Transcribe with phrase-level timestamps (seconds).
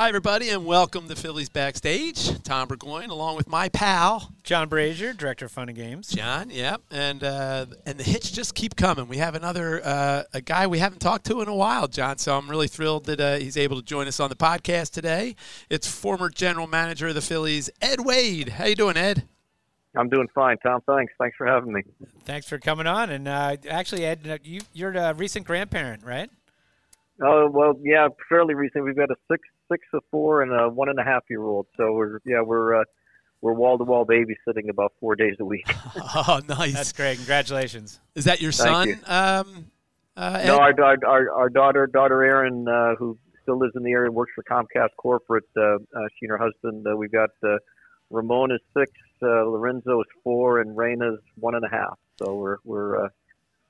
[0.00, 2.42] Hi, everybody, and welcome to Phillies Backstage.
[2.42, 6.08] Tom Burgoyne, along with my pal John Brazer, director of Fun and Games.
[6.08, 6.48] John.
[6.48, 9.08] Yep, and uh, and the hits just keep coming.
[9.08, 12.16] We have another uh, a guy we haven't talked to in a while, John.
[12.16, 15.36] So I'm really thrilled that uh, he's able to join us on the podcast today.
[15.68, 18.48] It's former general manager of the Phillies, Ed Wade.
[18.48, 19.28] How you doing, Ed?
[19.94, 20.80] I'm doing fine, Tom.
[20.86, 21.12] Thanks.
[21.18, 21.82] Thanks for having me.
[22.24, 23.10] Thanks for coming on.
[23.10, 26.30] And uh, actually, Ed, you, you're a recent grandparent, right?
[27.22, 28.82] Oh well, yeah, fairly recent.
[28.82, 31.66] We've got a six, six, a four, and a one and a half year old.
[31.76, 32.84] So we're yeah, we're uh,
[33.40, 35.66] we're wall to wall babysitting about four days a week.
[36.16, 36.74] oh, nice.
[36.74, 37.16] That's great.
[37.16, 38.00] Congratulations.
[38.14, 38.88] Is that your son?
[38.88, 38.98] you.
[39.06, 39.66] Um,
[40.16, 40.80] uh, no, Ed?
[40.80, 44.44] our, our our daughter, daughter Erin, uh, who still lives in the area, works for
[44.44, 45.44] Comcast corporate.
[45.56, 45.78] Uh, uh,
[46.18, 46.86] she and her husband.
[46.86, 47.56] Uh, we've got uh,
[48.10, 48.90] Ramon is six,
[49.22, 51.98] uh, Lorenzo is four, and Reina's one and a half.
[52.18, 53.08] So we're we're uh,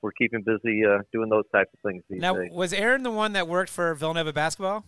[0.01, 2.49] we're keeping busy uh, doing those types of things these Now, days.
[2.51, 4.83] was Erin the one that worked for Villanova basketball?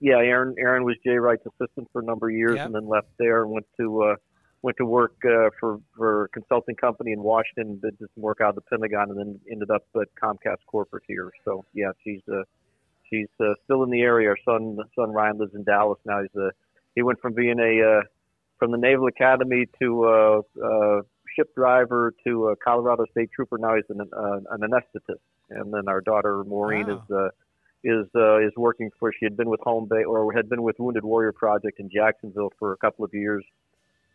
[0.00, 2.66] Yeah, Erin Erin was Jay Wright's assistant for a number of years, Yep.
[2.66, 4.16] and then left there and went to uh,
[4.62, 7.78] went to work uh, for for a consulting company in Washington.
[7.82, 11.30] Did some work out of the Pentagon, and then ended up at Comcast corporate here.
[11.44, 12.42] So yeah, she's uh,
[13.10, 14.30] she's uh, still in the area.
[14.30, 16.22] Our son son Ryan lives in Dallas now.
[16.22, 16.50] He's uh,
[16.94, 18.02] he went from being a uh,
[18.58, 21.02] from the Naval Academy to uh, uh,
[21.36, 23.58] ship driver to a Colorado State Trooper.
[23.58, 27.04] Now he's an uh, an anesthetist, and then our daughter Maureen Wow.
[27.06, 27.14] is.
[27.14, 27.28] Uh,
[27.84, 29.12] is uh, is working for.
[29.12, 32.52] She had been with Home Bay or had been with Wounded Warrior Project in Jacksonville
[32.58, 33.44] for a couple of years,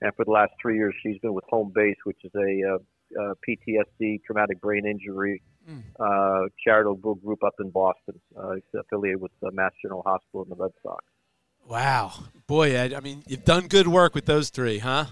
[0.02, 3.22] and for the last three years she's been with Home Base, which is a uh,
[3.22, 5.82] uh, PTSD, traumatic brain injury Mm.
[6.00, 8.22] uh, charitable group up in Boston.
[8.38, 11.04] Uh, affiliated with uh, Mass General Hospital and the Red Sox.
[11.68, 12.14] Wow,
[12.46, 12.94] boy, Ed.
[12.94, 15.06] I mean, you've done good work with those three, huh?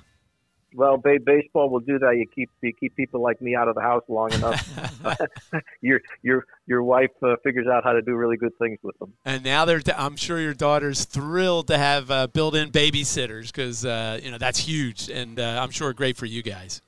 [0.75, 2.15] Well, ba- baseball will do that.
[2.17, 4.67] You keep you keep people like me out of the house long enough.
[5.81, 9.13] your your your wife uh, figures out how to do really good things with them.
[9.25, 9.81] And now they're.
[9.95, 14.59] I'm sure your daughter's thrilled to have uh, built-in babysitters because uh, you know that's
[14.59, 16.81] huge, and uh, I'm sure great for you guys.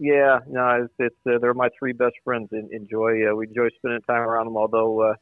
[0.00, 2.48] Yeah, no, it's, it's uh, they're my three best friends.
[2.52, 4.56] En- enjoy uh, we enjoy spending time around them.
[4.56, 5.14] Although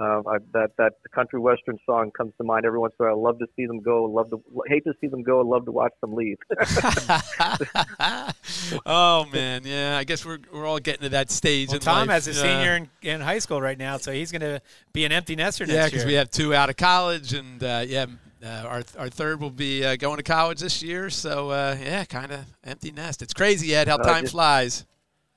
[0.00, 3.18] uh, I, that that country western song comes to mind every once in a while.
[3.18, 4.04] I love to see them go.
[4.04, 5.40] Love to hate to see them go.
[5.42, 6.38] Love to watch them leave.
[8.86, 9.96] oh man, yeah.
[9.98, 11.68] I guess we're we're all getting to that stage.
[11.68, 12.24] Well, in Tom life.
[12.24, 14.60] has a Uh, senior in, in high school right now, so he's going to
[14.92, 17.84] be an empty nester Yeah, next because we have two out of college, and uh,
[17.86, 18.06] yeah,
[18.44, 21.10] uh, our our third will be uh, going to college this year.
[21.10, 23.22] So uh, yeah, kind of empty nest.
[23.22, 24.86] It's crazy, Ed, how Uh, time just- flies.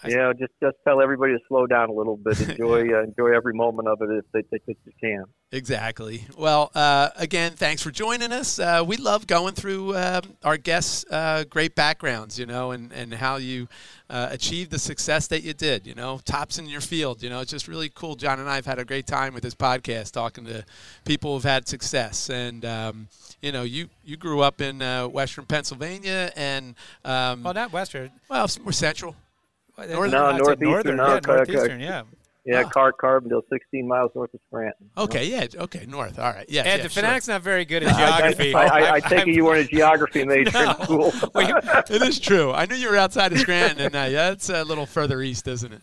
[0.05, 2.39] I- yeah, just just tell everybody to slow down a little bit.
[2.49, 5.25] Enjoy uh, enjoy every moment of it if they, if they can.
[5.51, 6.25] Exactly.
[6.38, 8.59] Well, uh, again, thanks for joining us.
[8.59, 13.13] Uh, we love going through um, our guests' uh, great backgrounds, you know, and, and
[13.13, 13.67] how you
[14.09, 17.23] uh, achieved the success that you did, you know, tops in your field.
[17.23, 18.16] You know, it's just really cool.
[18.16, 20.66] John and I have had a great time with this podcast talking to
[21.05, 22.29] people who've had success.
[22.29, 23.07] And, um,
[23.41, 28.11] you know, you, you grew up in uh, Western Pennsylvania and, um, well, not Western.
[28.29, 29.16] well, more central.
[29.78, 32.03] Northern, No, I'd northeastern, northern, no, yeah, Car- northeastern, yeah.
[32.47, 32.69] Yeah, Ah.
[32.69, 34.88] Car Carbondale, 16 miles north of Scranton.
[34.96, 36.19] Okay, yeah, okay, north.
[36.19, 36.46] All right.
[36.47, 36.62] yeah.
[36.62, 37.02] Ed, yeah, the sure.
[37.02, 38.53] Phanatic's not very good at I, I, geography.
[38.53, 41.12] I, I, I I'm- take it you weren't a geography major in school.
[41.34, 41.58] Well, you-
[41.90, 42.52] it is true.
[42.52, 45.47] I knew you were outside of Scranton, and uh, yeah, it's a little further east,
[45.47, 45.81] isn't it?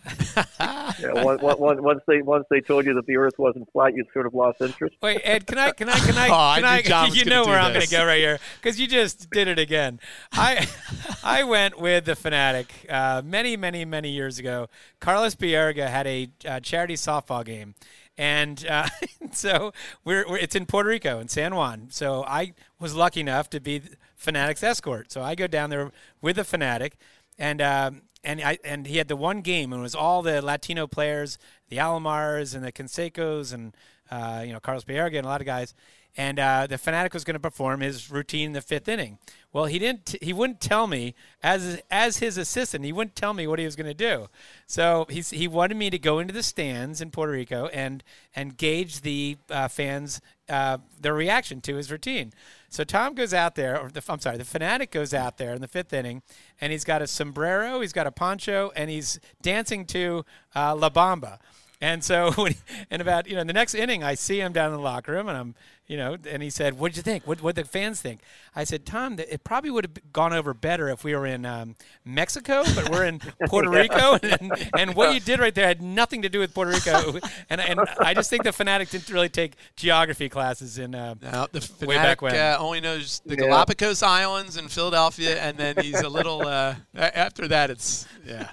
[1.00, 4.04] Yeah, once, once, once they once they told you that the Earth wasn't flat, you
[4.12, 4.96] sort of lost interest.
[5.02, 7.44] Wait, Ed, can I, can I, can I, Oh, I can knew I, you know
[7.44, 10.00] do where I'm going to go right here because you just did it again.
[10.32, 10.66] I,
[11.24, 14.68] I went with the Phanatic uh, many, many, many years ago.
[15.00, 17.74] Carlos Baerga had a uh, charity softball game,
[18.16, 18.88] and uh,
[19.32, 19.72] so
[20.04, 21.88] we're, we're it's in Puerto Rico in San Juan.
[21.90, 23.82] So I was lucky enough to be
[24.20, 25.12] Phanatic's escort.
[25.12, 26.92] So I go down there with the Phanatic,
[27.38, 27.60] and.
[27.60, 30.86] Um, and I and he had the one game, and it was all the Latino
[30.86, 31.38] players,
[31.68, 33.76] the Alomars and the Cansecos, and
[34.10, 35.74] uh, you know Carlos Baerga and a lot of guys.
[36.14, 39.16] And uh, the Phanatic was going to perform his routine in the fifth inning.
[39.50, 40.14] Well, he didn't.
[40.20, 42.84] He wouldn't tell me as as his assistant.
[42.84, 44.28] He wouldn't tell me what he was going to do.
[44.66, 48.04] So he's, he wanted me to go into the stands in Puerto Rico and
[48.36, 50.20] and gauge the uh, fans
[50.50, 52.34] uh, their reaction to his routine.
[52.72, 55.60] So Tom goes out there, or the, I'm sorry, the Phanatic goes out there in
[55.60, 56.22] the fifth inning,
[56.58, 60.24] and he's got a sombrero, he's got a poncho, and he's dancing to
[60.56, 61.36] uh, La Bamba.
[61.82, 62.54] And so, when,
[62.90, 65.12] and about you know, in the next inning, I see him down in the locker
[65.12, 65.54] room, and I'm,
[65.88, 67.26] you know, and he said, "What'd you think?
[67.26, 68.20] What what the fans think?"
[68.54, 71.74] I said, "Tom, it probably would have gone over better if we were in um,
[72.04, 73.18] Mexico, but we're in
[73.48, 76.70] Puerto Rico, and, and what you did right there had nothing to do with Puerto
[76.70, 77.18] Rico."
[77.50, 80.94] And and I just think the Phanatic didn't really take geography classes in.
[80.94, 82.34] Uh, Now, the Way back when.
[82.36, 83.46] uh, only knows the Yeah.
[83.48, 86.46] Galapagos Islands and Philadelphia, and then he's a little.
[86.46, 88.50] Uh, after that, it's yeah,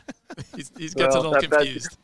[0.56, 1.92] he's, he gets a little that- confused.
[1.92, 1.98] that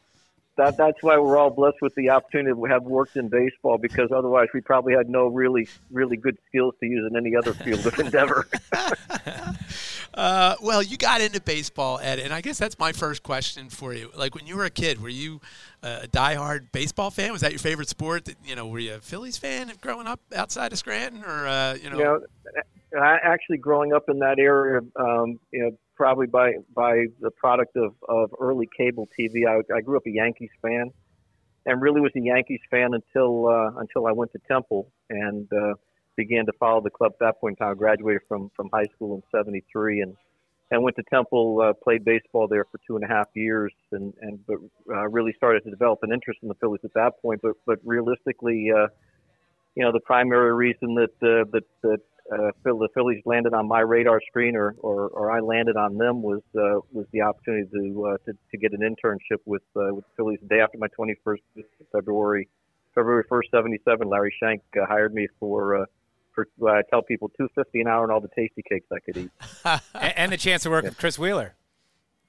[0.58, 4.48] that's why we're all blessed with the opportunity to have worked in baseball because otherwise
[4.54, 8.00] we probably had no really really good skills to use in any other field of
[8.00, 8.48] endeavor.
[10.14, 13.94] uh, well, you got into baseball, Ed, and I guess that's my first question for
[13.94, 14.12] you.
[14.16, 15.42] Like when you were a kid, were you
[15.84, 17.32] a diehard baseball fan?
[17.32, 18.30] Was that your favorite sport?
[18.46, 21.90] You know, were you a Phillies fan growing up outside of Scranton, or uh, you
[21.90, 21.98] know?
[21.98, 22.20] You know,
[22.96, 27.94] actually growing up in that area, um, you know, probably by by the product of,
[28.08, 29.48] of early cable TV.
[29.48, 30.92] I, I grew up a Yankees fan,
[31.66, 35.74] and really was a Yankees fan until uh, until I went to Temple and uh,
[36.16, 37.14] began to follow the club.
[37.14, 40.16] At that point in time, I graduated from from high school in '73 and
[40.72, 44.14] and went to Temple, uh, played baseball there for two and a half years, and
[44.22, 44.58] and but
[44.90, 47.42] uh, really started to develop an interest in the Phillies at that point.
[47.42, 48.88] But but realistically, uh,
[49.76, 52.00] you know, the primary reason that uh, that that
[52.32, 56.24] uh, the Phillies landed on my radar screen, or, or, or I landed on them,
[56.24, 60.06] was uh, was the opportunity to, uh, to to get an internship with uh, with
[60.06, 60.40] the Phillies.
[60.42, 61.40] The day after my 21st
[61.92, 62.48] February
[62.96, 65.84] February 1st, 77, Larry Shenk uh, hired me for.
[65.84, 65.86] Uh,
[66.34, 69.16] for, uh, I tell people two fifty an hour and all the Tastykakes I could
[69.16, 69.32] eat,
[69.94, 70.90] and the chance to work yeah.
[70.90, 71.56] with Chris Wheeler,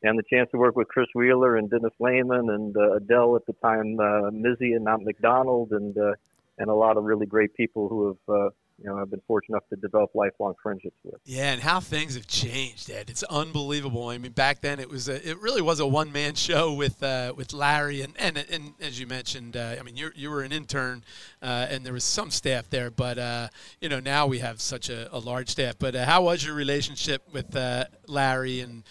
[0.04, 3.46] and the chance to work with Chris Wheeler and Dennis Lehman and uh, Adele at
[3.46, 6.12] the time, uh, Mizzy and Mount McDonald, and uh,
[6.58, 9.56] and a lot of really great people who have uh, you know I've been fortunate
[9.56, 11.20] enough to develop lifelong friendships with.
[11.24, 13.08] Yeah, and how things have changed, Ed.
[13.08, 14.08] It's unbelievable.
[14.08, 17.02] I mean, back then it was a, it really was a one man show with
[17.02, 20.42] uh, with Larry and, and and as you mentioned, uh, I mean you you were
[20.42, 21.04] an intern
[21.42, 23.48] uh, and there was some staff there, but uh,
[23.80, 25.76] you know now we have such a, a large staff.
[25.78, 28.84] But uh, how was your relationship with uh, Larry and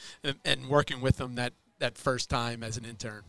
[0.43, 3.23] and working with him that that first time as an intern?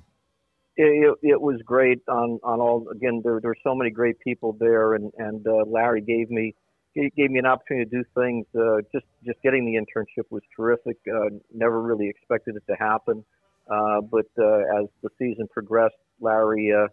[0.79, 4.55] It, it, was great on, on all again there there were so many great people
[4.61, 6.55] there and and uh, Larry gave me
[6.95, 10.97] gave me an opportunity to do things uh, just just getting the internship was terrific.
[11.09, 13.25] Uh, never really expected it to happen.
[13.71, 16.89] Uh, but uh, as the season progressed Larry uh,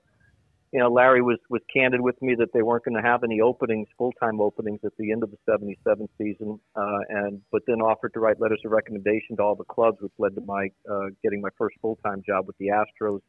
[0.73, 3.39] you know Larry was was candid with me that they weren't going to have any
[3.39, 7.75] openings full time openings at the end of the 77 season uh, and but then
[7.75, 11.07] offered to write letters of recommendation to all the clubs which led to my uh,
[11.21, 13.21] getting my first full time job with the Astros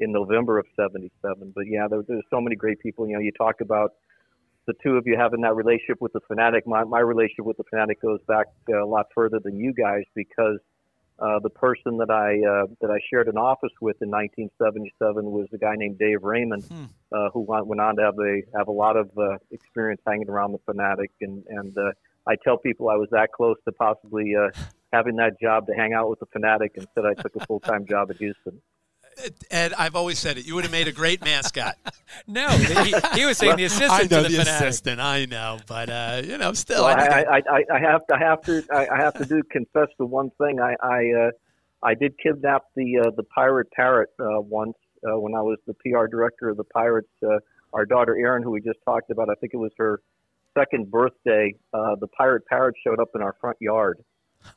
[0.00, 1.52] in November of '77.
[1.54, 3.08] But yeah, there, there's so many great people.
[3.08, 3.94] You know, you talk about
[4.66, 6.66] the two of you having that relationship with the Phanatic.
[6.66, 10.04] My my relationship with the Phanatic goes back uh, a lot further than you guys
[10.14, 10.58] because
[11.18, 15.48] uh, the person that I uh, that I shared an office with in 1977 was
[15.52, 16.84] a guy named Dave Raymond, hmm.
[17.12, 20.52] uh, who went on to have a have a lot of uh, experience hanging around
[20.52, 21.90] the Phanatic, and and uh,
[22.26, 24.50] I tell people I was that close to possibly uh,
[24.92, 27.84] having that job to hang out with the Phanatic, instead I took a full time
[27.84, 28.60] job at Houston.
[29.50, 30.46] Ed, I've always said it.
[30.46, 31.76] You would have made a great mascot.
[32.26, 33.92] no, he, he, was saying the assistant.
[33.92, 35.00] I know the, the assistant.
[35.00, 36.84] I know, but uh, you know, still.
[36.84, 39.88] Well, I, I, I, I, have to, I have to, I have to do confess
[39.98, 40.60] to one thing.
[40.60, 41.30] I, I, uh,
[41.82, 45.74] I did kidnap the uh, the pirate parrot uh, once uh, when I was the
[45.74, 47.08] PR director of the Pirates.
[47.22, 47.38] Uh,
[47.72, 50.00] our daughter Erin, who we just talked about, I think it was her
[50.56, 51.54] second birthday.
[51.72, 54.02] Uh, the pirate parrot showed up in our front yard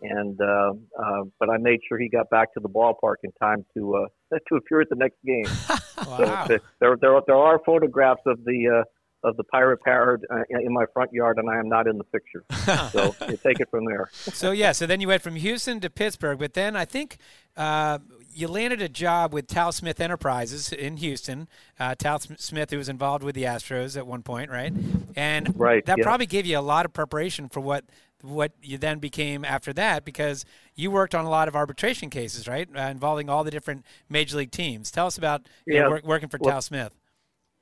[0.02, 3.66] and uh, uh, but I made sure he got back to the ballpark in time
[3.76, 5.46] to uh, to appear at the next game.
[6.08, 6.46] wow.
[6.48, 8.84] So there, there, there are photographs of the uh,
[9.24, 12.04] of the pirate parrot uh, in my front yard, and I am not in the
[12.06, 12.44] picture.
[12.92, 14.10] so you take it from there.
[14.14, 17.18] so yeah, so then you went from Houston to Pittsburgh, but then I think
[17.56, 18.00] uh,
[18.34, 21.48] you landed a job with Tal Smith Enterprises in Houston.
[21.80, 24.74] Uh, Tal Smith, who was involved with the Astros at one point, right?
[25.16, 26.04] And right, that yeah.
[26.04, 27.86] probably gave you a lot of preparation for what
[28.24, 32.48] what you then became after that because you worked on a lot of arbitration cases,
[32.48, 34.92] right, uh, involving all the different major league teams.
[34.92, 35.82] Tell us about yeah.
[35.82, 36.96] know, work, working for well, Tal Smith.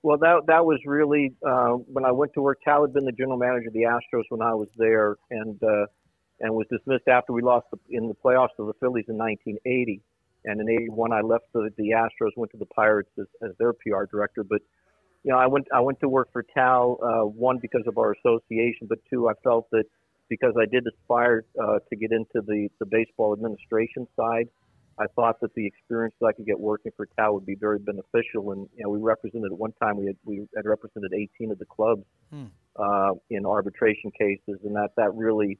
[0.01, 2.59] Well, that that was really uh, when I went to work.
[2.63, 5.87] Tal had been the general manager of the Astros when I was there, and uh,
[6.39, 10.01] and was dismissed after we lost the, in the playoffs to the Phillies in 1980.
[10.45, 13.73] And in '81, I left the, the Astros, went to the Pirates as, as their
[13.73, 14.45] PR director.
[14.45, 14.61] But
[15.23, 18.13] you know, I went I went to work for Tal uh, one because of our
[18.13, 19.83] association, but two, I felt that
[20.29, 24.47] because I did aspire uh, to get into the, the baseball administration side.
[24.99, 27.79] I thought that the experience that I could get working for Tal would be very
[27.79, 28.51] beneficial.
[28.51, 31.59] And you know, we represented at one time we had we had represented 18 of
[31.59, 32.45] the clubs hmm.
[32.75, 35.57] uh, in arbitration cases, and that that really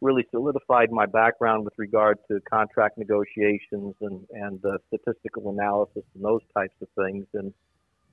[0.00, 6.22] really solidified my background with regard to contract negotiations and and uh, statistical analysis and
[6.22, 7.24] those types of things.
[7.32, 7.54] And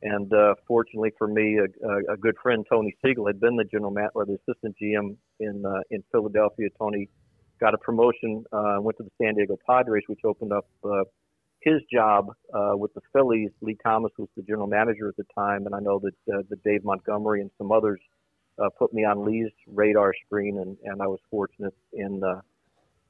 [0.03, 3.91] and uh, fortunately for me, a, a, good friend Tony Siegle had been the general
[3.91, 6.69] man or the assistant GM in uh, in Philadelphia.
[6.77, 7.09] Tony
[7.59, 11.03] got a promotion, uh, went to the San Diego Padres, which opened up uh,
[11.59, 13.51] his job uh, with the Phillies.
[13.61, 16.63] Lee Thomas was the general manager at the time, and I know that uh, that
[16.63, 17.99] Dave Montgomery and some others
[18.77, 22.21] put me on Lee's radar screen, and, and I was fortunate in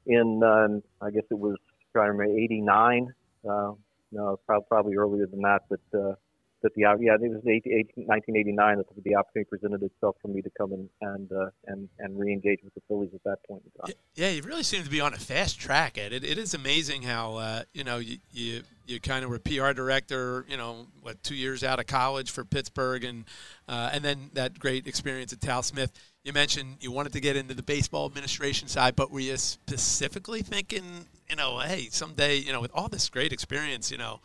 [0.06, 1.58] in uh, I guess it was
[1.92, 3.14] trying to remember '89.
[3.48, 3.72] Uh,
[4.12, 5.62] no, probably probably earlier than that.
[5.70, 6.14] But uh,
[6.62, 10.74] that the yeah, it was 1989 that the opportunity presented itself for me to come
[10.74, 13.96] in and uh, and and re-engage with the Phillies at that point in time.
[14.16, 15.98] Yeah, you really seem to be on a fast track.
[15.98, 19.72] It, it is amazing how uh, you know you, you you kind of were PR
[19.72, 23.26] director, you know, what two years out of college for Pittsburgh, and
[23.68, 25.92] uh, and then that great experience at Tal Smith.
[26.24, 30.44] You mentioned you wanted to get into the baseball administration side, but were you specifically
[30.44, 34.20] thinking, you know, hey, someday, you know, with all this great experience, you know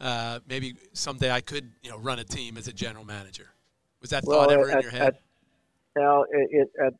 [0.00, 3.48] uh, maybe someday I could, you know, run a team as a general manager.
[4.00, 5.02] Was that well, thought ever at, in your head?
[5.02, 5.20] At,
[5.96, 6.94] well, it, it, at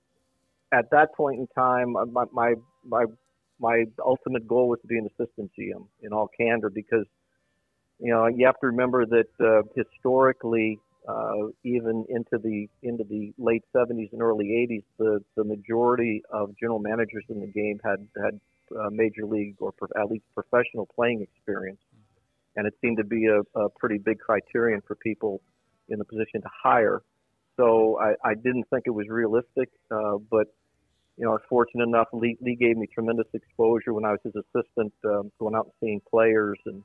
[0.72, 2.54] at that point in time, uh, my, my
[2.84, 3.04] my
[3.58, 7.06] my ultimate goal was to be an assistant GM in all candor because
[7.98, 10.78] you know you have to remember that uh, historically,
[11.08, 16.54] uh, even into the into the late 70s and early 80s, the the majority of
[16.58, 18.40] general managers in the game had had
[18.78, 21.80] uh, major league or pro- at least professional playing experience
[22.56, 25.40] and it seemed to be a, a pretty big criterion for people
[25.88, 27.02] in the position to hire.
[27.56, 30.48] So I, I didn't think it was realistic, uh, but
[31.16, 32.08] you know, I was fortunate enough.
[32.12, 35.74] Lee, Lee gave me tremendous exposure when I was his assistant, um, going out and
[35.80, 36.82] seeing players and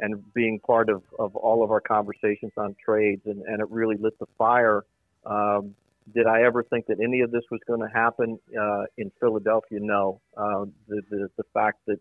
[0.00, 3.96] and being part of, of all of our conversations on trades, and, and it really
[3.98, 4.84] lit the fire.
[5.24, 5.74] Um,
[6.14, 9.78] did I ever think that any of this was going to happen uh, in Philadelphia?
[9.80, 10.20] No.
[10.36, 11.98] Uh, the, the the fact that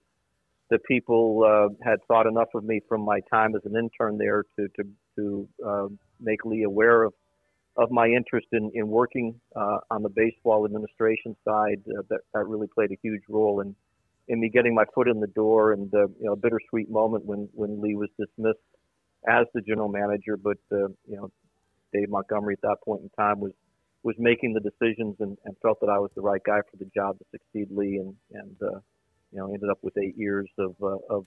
[0.70, 4.44] the people uh, had thought enough of me from my time as an intern there
[4.58, 5.88] to to to uh,
[6.20, 7.14] make Lee aware of
[7.78, 11.82] of my interest in in working uh, on the baseball administration side.
[11.88, 13.76] Uh, that that really played a huge role in
[14.28, 17.26] in me getting my foot in the door and uh, you know a bittersweet moment
[17.26, 18.60] when when Lee was dismissed
[19.28, 21.32] as the general manager, but uh, you know
[21.94, 23.52] Dave Montgomery at that point in time was
[24.04, 26.90] was making the decisions and, and felt that I was the right guy for the
[26.96, 28.56] job to succeed Lee and and
[29.36, 31.26] you know, ended up with eight years of, uh, of,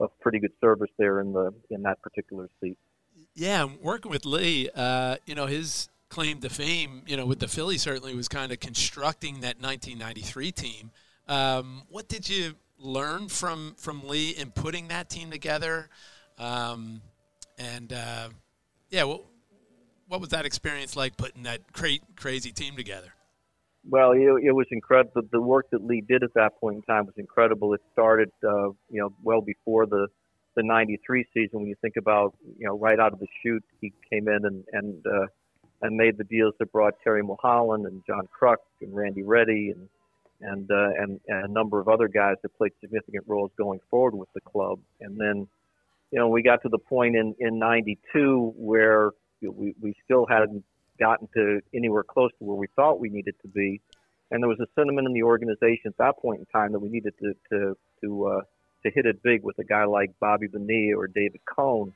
[0.00, 2.76] of pretty good service there in the in that particular seat.
[3.34, 7.48] Yeah, working with Lee, uh, you know, his claim to fame, you know, with the
[7.48, 10.90] Phillies certainly was kind of constructing that 1993 team.
[11.26, 15.88] Um, what did you learn from from Lee in putting that team together?
[16.38, 17.00] Um,
[17.56, 18.28] and uh,
[18.90, 19.24] yeah, what,
[20.06, 23.12] what was that experience like putting that cra- crazy team together?
[23.90, 25.22] Well, it, it was incredible.
[25.32, 27.72] The work that Lee did at that point in time was incredible.
[27.72, 30.08] It started, uh, you know, well before the
[30.56, 31.60] the '93 season.
[31.60, 34.64] When you think about, you know, right out of the chute, he came in and
[34.72, 35.26] and uh,
[35.80, 39.88] and made the deals that brought Terry Mulholland and John Kruk and Randy Ready and
[40.40, 44.14] and, uh, and and a number of other guys that played significant roles going forward
[44.14, 44.80] with the club.
[45.00, 45.48] And then,
[46.10, 50.62] you know, we got to the point in in '92 where we we still hadn't
[50.98, 53.80] gotten to anywhere close to where we thought we needed to be.
[54.30, 56.88] And there was a sentiment in the organization at that point in time that we
[56.88, 58.40] needed to to to uh,
[58.84, 61.92] to hit it big with a guy like Bobby Bonilla or David Cone.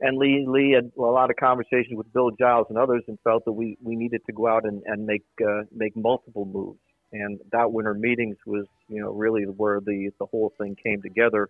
[0.00, 3.44] And Lee Lee had a lot of conversations with Bill Giles and others, and felt
[3.46, 6.80] that we, we needed to go out and and make uh, make multiple moves.
[7.12, 11.48] And that winter meetings was you know really where the the whole thing came together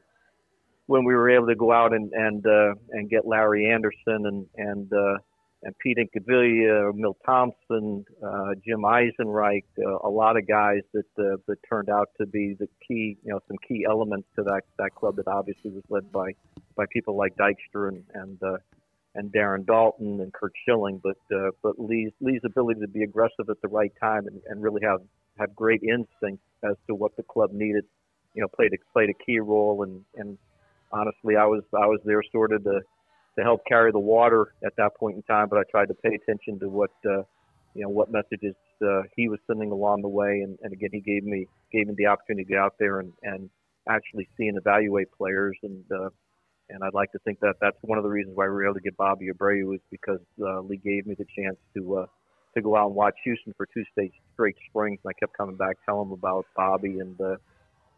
[0.87, 4.46] when we were able to go out and and uh, and get Larry Andersen and
[4.56, 5.18] and uh,
[5.63, 11.37] and Pete Incaviglia, Milt Thompson, uh, Jim Eisenreich, uh, a lot of guys that uh,
[11.47, 14.95] that turned out to be the key, you know, some key elements to that that
[14.95, 16.33] club that obviously was led by
[16.77, 18.59] by people like Dykstra and and uh,
[19.17, 23.49] and Darren Daulton and Curt Schilling, but uh, but Lee's Lee's ability to be aggressive
[23.49, 25.01] at the right time and, and really have
[25.39, 27.85] have great instinct as to what the club needed,
[28.35, 29.83] you know, played a, played a key role.
[29.83, 30.39] And and
[30.93, 32.83] honestly, I was I was there sort of to
[33.38, 35.49] to help carry the water at that point in time.
[35.49, 37.23] But I tried to pay attention to what uh,
[37.75, 41.00] you know what messages uh, he was sending along the way, and, and again, he
[41.00, 43.50] gave me gave me the opportunity to get out there and, and
[43.88, 45.57] actually see and evaluate players.
[45.62, 46.09] And uh,
[46.69, 48.75] and I'd like to think that that's one of the reasons why we were able
[48.75, 52.07] to get Bobby Abreu was because uh, Lee gave me the chance to uh,
[52.55, 55.57] to go out and watch Houston for two straight straight springs, and I kept coming
[55.57, 57.37] back, telling him about Bobby, and uh,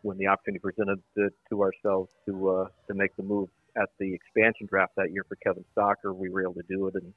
[0.02, 4.14] when the opportunity presented to, to ourselves to uh, to make the move at the
[4.14, 7.12] expansion draft that year for Kevin Stocker, we were able to do it, and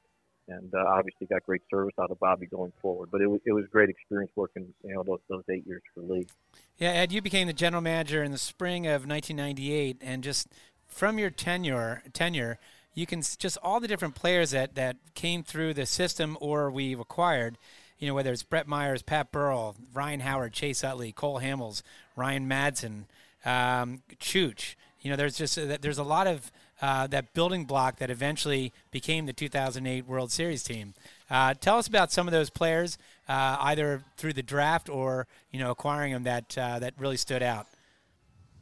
[0.48, 3.10] and uh, obviously got great service out of Bobby going forward.
[3.10, 6.00] But it, was, it was great experience working, you know, those, those eight years for
[6.02, 6.26] Lee.
[6.78, 10.48] Yeah, Ed, you became the general manager in the spring of 1998, and just
[10.88, 12.58] from your tenure, tenure,
[12.94, 17.00] you can just all the different players that that came through the system or we've
[17.00, 17.56] acquired.
[17.98, 21.82] You know, whether it's Brett Myers, Pat Burrell, Ryan Howard, Chase Utley, Cole Hamels,
[22.16, 23.04] Ryan Madson,
[23.44, 24.74] um, Chooch.
[25.02, 28.72] You know, there's just uh, there's a lot of uh, that building block that eventually
[28.90, 30.94] became the 2008 World Series team.
[31.28, 35.58] Uh, tell us about some of those players, uh, either through the draft or you
[35.58, 37.66] know acquiring them that uh, that really stood out.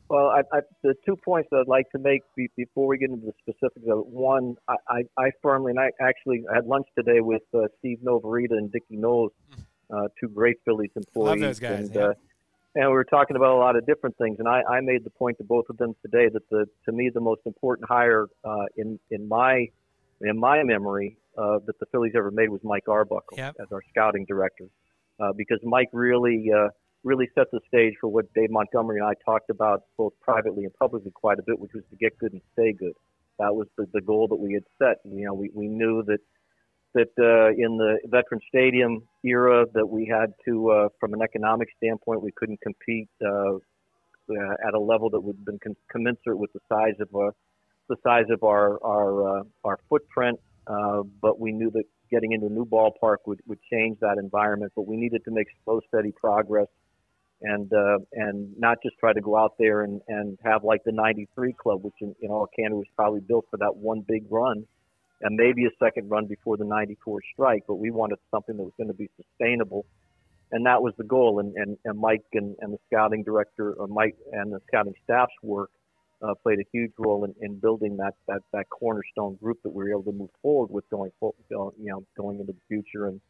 [0.09, 3.11] Well, I, I, the two points that I'd like to make be, before we get
[3.11, 4.07] into the specifics of it.
[4.07, 8.59] One, I, I, I firmly, and I actually had lunch today with uh, Steve Noworyta
[8.59, 9.31] and Dickie Noles,
[9.89, 11.29] uh, two great Phillies employees.
[11.29, 11.87] Love those guys.
[11.87, 12.13] And, yeah.
[12.75, 14.39] And we were talking about a lot of different things.
[14.39, 17.11] And I, I made the point to both of them today that the, to me,
[17.13, 19.67] the most important hire uh, in in my
[20.21, 23.57] in my memory uh, that the Phillies ever made was Mike Arbuckle Yep.
[23.61, 24.67] as our scouting director,
[25.19, 26.69] uh, because Mike really uh,
[27.03, 30.75] really set the stage for what Dave Montgomery and I talked about both privately and
[30.75, 32.93] publicly quite a bit, which was to get good and stay good.
[33.39, 34.99] That was the, the goal that we had set.
[35.05, 36.19] You know, we, we knew that
[36.95, 41.69] that uh, in the Veteran Stadium era that we had to, uh, from an economic
[41.77, 46.39] standpoint, we couldn't compete uh, uh, at a level that would have been com- commensurate
[46.39, 47.31] with the size of uh,
[47.89, 50.39] the size of our our uh, our footprint.
[50.67, 54.73] But we knew that getting into a new ballpark would, would change that environment.
[54.75, 56.69] But we needed to make slow, steady progress,
[57.43, 57.71] and
[58.13, 61.85] and not just try to go out there and, and have like the '93 club,
[61.85, 64.67] which in, in all candor was probably built for that one big run
[65.23, 68.73] and maybe a second run before the 94 strike, but we wanted something that was
[68.77, 69.85] going to be sustainable.
[70.53, 71.41] And that was the goal.
[71.41, 75.33] And, and, and Mike and, and the scouting director, or Mike and the scouting staff's
[75.43, 75.71] work
[76.23, 79.85] uh, played a huge role in, in building that, that, that cornerstone group that we
[79.85, 83.07] were able to move forward with going, you know, going into the future.
[83.07, 83.21] And,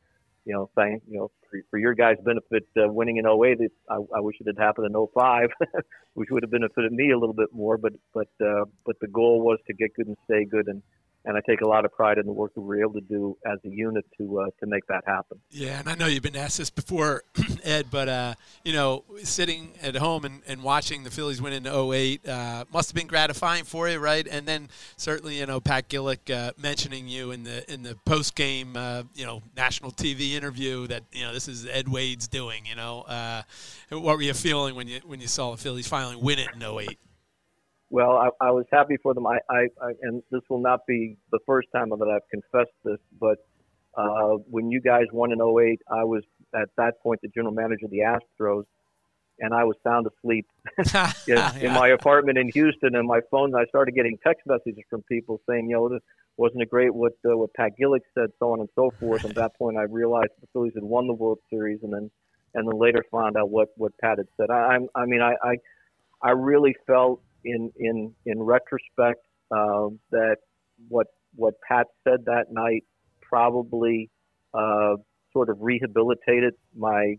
[0.46, 3.72] you know, saying, you know, for, for your guys' benefit, uh, winning in 08, it,
[3.90, 5.50] I, I wish it had happened in 05,
[6.14, 7.76] which would have benefited me a little bit more.
[7.76, 10.68] But, but, uh, but the goal was to get good and stay good.
[10.68, 10.82] And,
[11.24, 13.00] and I take a lot of pride in the work that we were able to
[13.00, 15.38] do as a unit to uh, to make that happen.
[15.50, 17.24] Yeah, and I know you've been asked this before,
[17.64, 18.34] Ed, but uh,
[18.64, 22.90] you know, sitting at home and, and watching the Phillies win in 08 uh, must
[22.90, 24.26] have been gratifying for you, right?
[24.26, 28.34] And then certainly, you know, Pat Gillick uh, mentioning you in the in the post
[28.34, 32.64] game, uh, you know, national TV interview that you know this is Ed Wade's doing.
[32.64, 33.42] You know, uh,
[33.90, 36.62] what were you feeling when you when you saw the Phillies finally win it in
[36.62, 36.98] 08?
[37.90, 39.26] Well, I, I was happy for them.
[39.26, 42.98] I, I, I, and this will not be the first time that I've confessed this,
[43.20, 43.38] but
[43.96, 46.22] uh, when you guys won in 08, I was
[46.54, 48.64] at that point the general manager of the Astros,
[49.40, 50.46] and I was sound asleep
[50.78, 50.84] in,
[51.26, 51.56] Yeah.
[51.56, 52.94] in my apartment in Houston.
[52.94, 56.00] And my phone, I started getting text messages from people saying, you know, this
[56.36, 59.24] wasn't it great what uh, what Pat Gillick said, so on and so forth.
[59.24, 62.10] And at that point, I realized the Phillies had won the World Series, and then
[62.54, 64.50] and then later found out what what Pat had said.
[64.50, 65.56] I, I'm, I mean, I, I
[66.22, 70.36] I really felt in in in retrospect uh, that
[70.88, 72.84] what what Pat said that night
[73.20, 74.10] probably
[74.54, 74.96] uh,
[75.32, 77.16] sort of rehabilitated my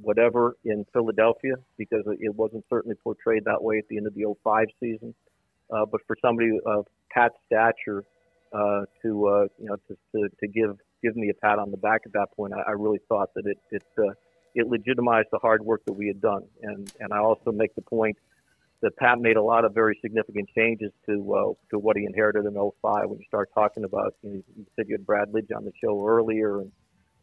[0.00, 4.24] whatever in Philadelphia because it wasn't certainly portrayed that way at the end of the
[4.44, 5.14] 05 season.
[5.72, 8.04] Uh, but for somebody of Pat's stature
[8.52, 11.76] uh, to uh, you know to, to, to give give me a pat on the
[11.76, 14.12] back at that point, I, I really thought that it it uh,
[14.54, 17.82] it legitimized the hard work that we had done, and and I also make the
[17.82, 18.16] point
[18.80, 22.44] that Pat made a lot of very significant changes to uh, to what he inherited
[22.46, 22.72] in 05.
[23.08, 25.72] When you start talking about, you, know, you said you had Brad Lidge on the
[25.82, 26.70] show earlier, and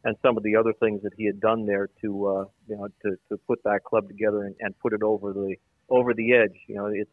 [0.03, 2.87] and some of the other things that he had done there to uh, you know
[3.03, 5.55] to, to put that club together and, and put it over the
[5.89, 6.57] over the edge.
[6.67, 7.11] You know, it's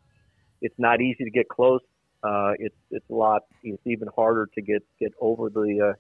[0.61, 1.81] it's not easy to get close.
[2.23, 3.43] Uh, it's it's a lot.
[3.63, 5.99] It's even harder to get get over the uh,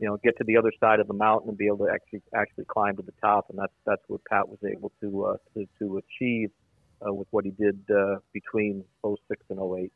[0.00, 2.22] you know get to the other side of the mountain and be able to actually
[2.34, 3.46] actually climb to the top.
[3.50, 6.50] And that's that's what Pat was able to uh, to to achieve
[7.12, 9.92] with what he did uh, between 06 and 08.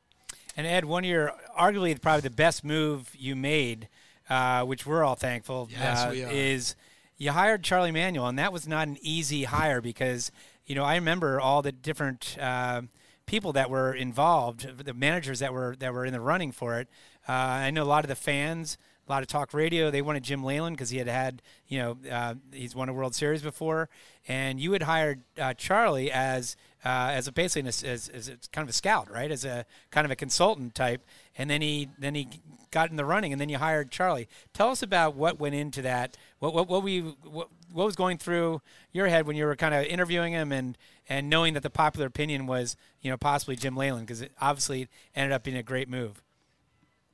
[0.56, 3.88] And Ed, one of your arguably probably the best move you made,
[4.28, 6.30] uh, which we're all thankful, Yes, uh, we are.
[6.30, 6.74] is
[7.16, 10.32] you hired Charlie Manuel, and that was not an easy hire because
[10.66, 12.82] you know I remember all the different uh,
[13.26, 16.88] people that were involved, the managers that were that were in the running for it.
[17.28, 18.78] Uh, I know a lot of the fans.
[19.06, 19.90] A lot of talk radio.
[19.90, 23.14] They wanted Jim Leyland because he had had, you know, uh, he's won a World
[23.14, 23.88] Series before,
[24.26, 28.64] and you had hired uh, Charlie as uh, as a basically as, as, as kind
[28.64, 29.30] of a scout, right?
[29.30, 31.02] As a kind of a consultant type,
[31.36, 32.28] and then he then he
[32.70, 34.28] got in the running, and then you hired Charlie.
[34.52, 36.16] Tell us about what went into that.
[36.38, 38.62] What what what we what, what was going through
[38.92, 42.06] your head when you were kind of interviewing him and and knowing that the popular
[42.06, 45.88] opinion was you know possibly Jim Leyland because it obviously ended up being a great
[45.88, 46.22] move.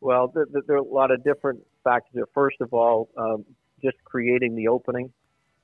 [0.01, 2.25] Well, there, there- there are a lot of different factors.
[2.35, 3.45] First of all, um,
[3.83, 5.13] just creating the opening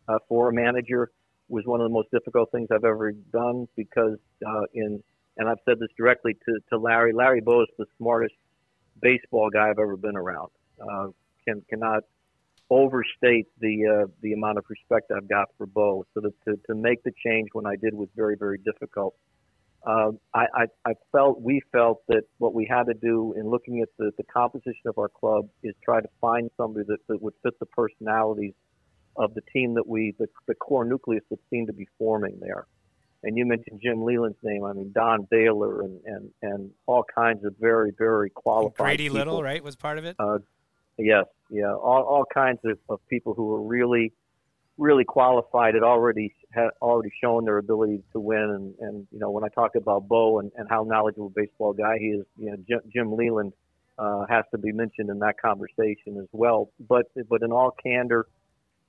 [0.09, 1.11] uh, for a manager
[1.51, 5.03] was one of the most difficult things I've ever done because uh, in
[5.37, 7.13] and I've said this directly to, to Larry.
[7.13, 8.35] Larry Bowa is the smartest
[9.01, 10.51] baseball guy I've ever been around.
[10.81, 11.09] Uh,
[11.47, 12.03] can cannot
[12.69, 16.05] overstate the uh, the amount of respect I've got for Bo.
[16.15, 19.15] So to, to to make the change when I did was very very difficult.
[19.87, 23.81] Um, I, I, I felt we felt that what we had to do in looking
[23.81, 27.33] at the, the composition of our club is try to find somebody that, that would
[27.43, 28.53] fit the personalities
[29.17, 32.67] of the team that we the, the core nucleus that seemed to be forming there.
[33.23, 34.65] and you mentioned Jim Leyland's name.
[34.65, 38.77] I mean Don Baylor and and and all kinds of very very qualified.
[38.77, 39.19] Grady people.
[39.19, 40.17] Little, right, was part of it.
[40.19, 40.39] Uh,
[40.99, 44.13] yes, yeah, all all kinds of, of people who were really
[44.81, 48.41] really qualified had already had already shown their ability to win.
[48.41, 51.73] And, and you know, when I talk about Bo and, and how knowledgeable a baseball
[51.73, 53.53] guy he is, you know, Jim, Jim Leyland
[53.99, 56.71] uh, has to be mentioned in that conversation as well.
[56.89, 58.27] But but in all candor,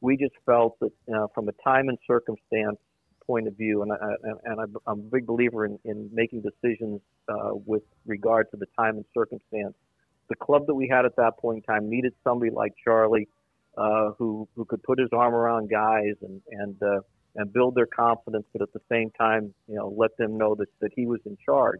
[0.02, 2.78] we just felt that uh, from a time and circumstance
[3.26, 3.98] point of view, and, I,
[4.46, 8.98] and I'm a big believer in, in making decisions uh, with regard to the time
[8.98, 9.76] and circumstance.
[10.30, 13.28] The club that we had at that point in time needed somebody like Charlie
[13.78, 17.02] uh, who who could put his arm around guys and and uh,
[17.36, 20.68] and build their confidence, but at the same time, you know, let them know that
[20.82, 21.80] that he was in charge.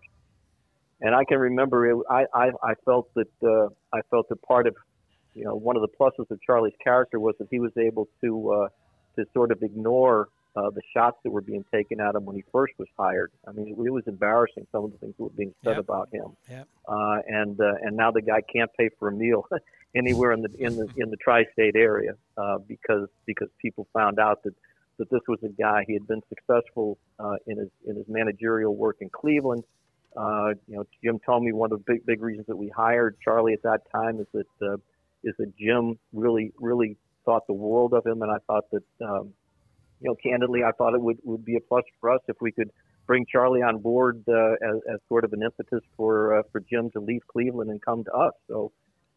[1.02, 4.68] And I can remember, it, I, I I felt that uh, I felt that part
[4.68, 4.76] of,
[5.34, 8.52] you know, one of the pluses of Charlie's character was that he was able to
[8.52, 8.68] uh,
[9.18, 12.44] to sort of ignore uh, the shots that were being taken at him when he
[12.52, 13.32] first was hired.
[13.48, 15.80] I mean, it, it was embarrassing some of the things that were being said Yep.
[15.80, 16.26] about him.
[16.50, 16.68] Yep.
[16.88, 19.48] Uh, and uh, and now the guy can't pay for a meal
[19.96, 24.44] anywhere in the in the in the tri-state area uh, because because people found out
[24.44, 24.54] that
[24.98, 28.76] that this was a guy he had been successful uh, in his in his managerial
[28.76, 29.64] work in Cleveland.
[30.18, 33.16] Uh, you know, Jim told me one of the big big reasons that we hired
[33.24, 34.76] Charlie at that time is that uh,
[35.24, 39.34] is that Jim really really thought the world of him, and I thought that um,
[40.00, 42.52] you know candidly I thought it would would be a plus for us if we
[42.52, 42.72] could
[43.08, 46.90] bring Charlie on board uh, as, as sort of an impetus for uh, for Jim
[46.92, 48.34] to leave Cleveland and come to us.
[48.48, 48.72] So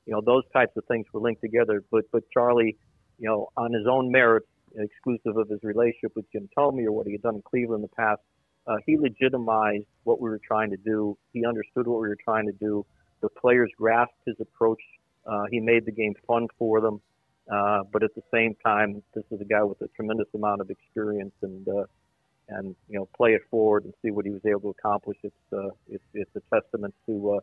[0.07, 1.83] you know those types of things were linked together.
[1.91, 2.77] But but Charlie,
[3.19, 7.07] you know, on his own merits, exclusive of his relationship with Jim Thome or what
[7.07, 8.21] he had done in Cleveland in the past,
[8.67, 11.17] uh, he legitimized what we were trying to do.
[11.33, 12.85] He understood what we were trying to do.
[13.21, 14.81] The players grasped his approach.
[15.27, 17.01] Uh, he made the game fun for them.
[17.51, 20.71] Uh, but at the same time, this is a guy with a tremendous amount of
[20.71, 21.85] experience and uh,
[22.49, 25.19] and you know play it forward and see what he was able to accomplish.
[25.23, 27.41] It's uh, it's, it's a testament to uh,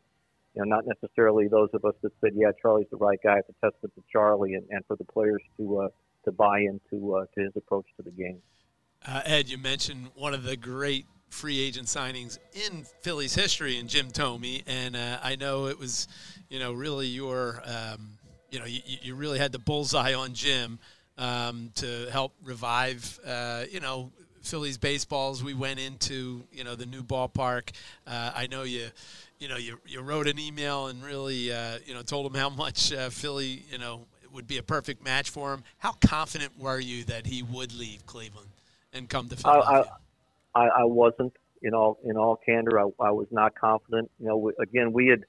[0.55, 3.37] you know, not necessarily those of us that said, yeah, Charlie's the right guy.
[3.39, 5.87] It's a testament to Charlie and, and for the players to uh,
[6.25, 8.41] to buy into uh, to his approach to the game.
[9.05, 13.87] Uh, Ed, you mentioned one of the great free agent signings in Philly's history in
[13.87, 16.07] Jim Thome, and uh, I know it was,
[16.49, 18.17] you know, really your, um,
[18.51, 20.77] you know, you, you really had the bullseye on Jim
[21.17, 25.43] um, to help revive, uh, you know, Phillies baseballs.
[25.43, 27.71] We went into, you know, the new ballpark.
[28.05, 28.87] Uh, I know you,
[29.39, 32.49] you know, you, you wrote an email and really, uh, you know, told him how
[32.49, 34.01] much uh, Philly, you know,
[34.33, 35.63] would be a perfect match for him.
[35.77, 38.49] How confident were you that he would leave Cleveland
[38.93, 39.91] and come to Philadelphia?
[40.55, 42.79] I, I wasn't in all in all candor.
[42.79, 44.09] I, I was not confident.
[44.19, 45.21] You know, we, again, we had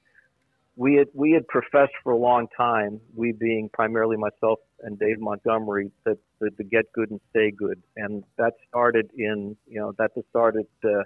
[0.77, 5.21] we had we had professed for a long time, we being primarily myself and Dave
[5.21, 10.11] Montgomery, that, the, get good and stay good, and that started in you know that
[10.31, 11.03] started uh,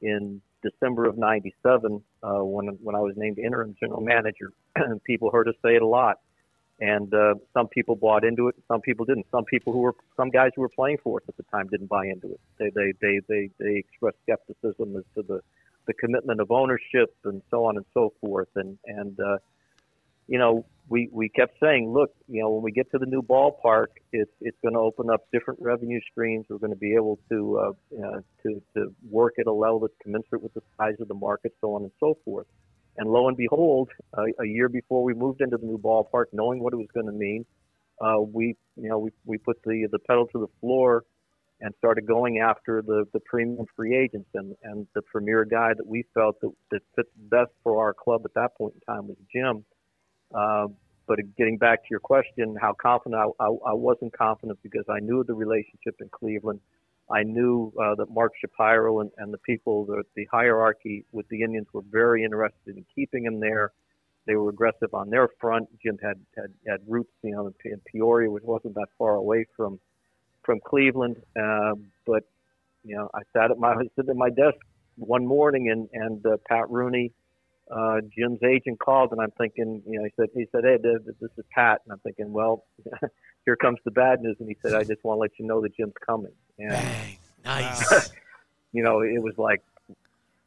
[0.00, 4.52] in December of '97 uh, when when I was named interim general manager.
[5.04, 6.20] people heard us say it a lot,
[6.80, 9.26] and uh, some people bought into it, some people didn't.
[9.30, 11.88] Some people who were some guys who were playing for us at the time didn't
[11.88, 12.40] buy into it.
[12.58, 15.40] They they they they, they expressed skepticism as to the
[15.86, 18.48] the commitment of ownership and so on and so forth.
[18.56, 19.38] And and uh,
[20.26, 23.20] you know, we we kept saying, look, you know, when we get to the new
[23.20, 26.46] ballpark, it's it's going to open up different revenue streams.
[26.48, 29.94] We're going to be able to uh, uh, to to work at a level that's
[30.02, 32.46] commensurate with the size of the market, so on and so forth.
[33.00, 36.74] And lo and behold, a year before we moved into the new ballpark, knowing what
[36.74, 37.46] it was going to mean,
[37.98, 41.04] uh, we you know we we put the the pedal to the floor
[41.62, 45.86] and started going after the, the premium free agents and, and the premier guy that
[45.86, 49.16] we felt that, that fit best for our club at that point in time was
[49.34, 49.64] Jim.
[50.34, 50.66] Uh,
[51.06, 55.00] but getting back to your question, how confident I, I, I wasn't confident because I
[55.00, 56.60] knew the relationship in Cleveland.
[57.10, 61.42] I knew uh, that Mark Shapiro and, and the people, the, the hierarchy with the
[61.42, 63.72] Indians were very interested in keeping him there.
[64.26, 65.68] They were aggressive on their front.
[65.82, 69.80] Jim had, had, had roots, you know, in, Peoria, which wasn't that far away from
[70.44, 71.16] from Cleveland.
[71.38, 71.74] Uh,
[72.06, 72.24] but
[72.84, 74.58] you know, I sat at my sat at my desk
[74.96, 77.12] one morning, and and uh, Pat Rooney,
[77.70, 81.30] uh, Jim's agent, called, and I'm thinking, you know, he said he said, hey, this
[81.36, 82.64] is Pat, and I'm thinking, well,
[83.44, 85.60] here comes the bad news, and he said, I just want to let you know
[85.62, 87.18] that Jim's coming, and Bang.
[87.44, 88.10] Nice.
[88.72, 89.62] you know, it was like.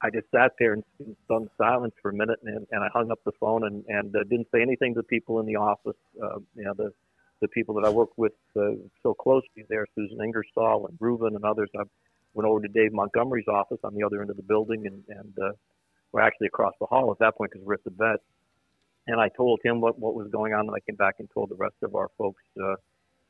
[0.06, 3.10] I just sat there in, in stunned silence for a minute, and, and I hung
[3.10, 5.95] up the phone and, and uh, didn't say anything to the people in the office.
[6.21, 6.91] Uh, you know, the
[7.43, 8.71] the people that I work with uh,
[9.03, 11.69] so closely there, Susan Ingersoll and Ruben and others.
[11.77, 11.84] I
[12.34, 15.34] went over to Dave Montgomery's office on the other end of the building, and, and
[15.38, 15.51] uh,
[16.12, 18.21] we're actually across the hall at that point because we're at the vet.
[19.07, 21.49] And I told him what, what was going on, and I came back and told
[21.49, 22.75] the rest of our folks uh,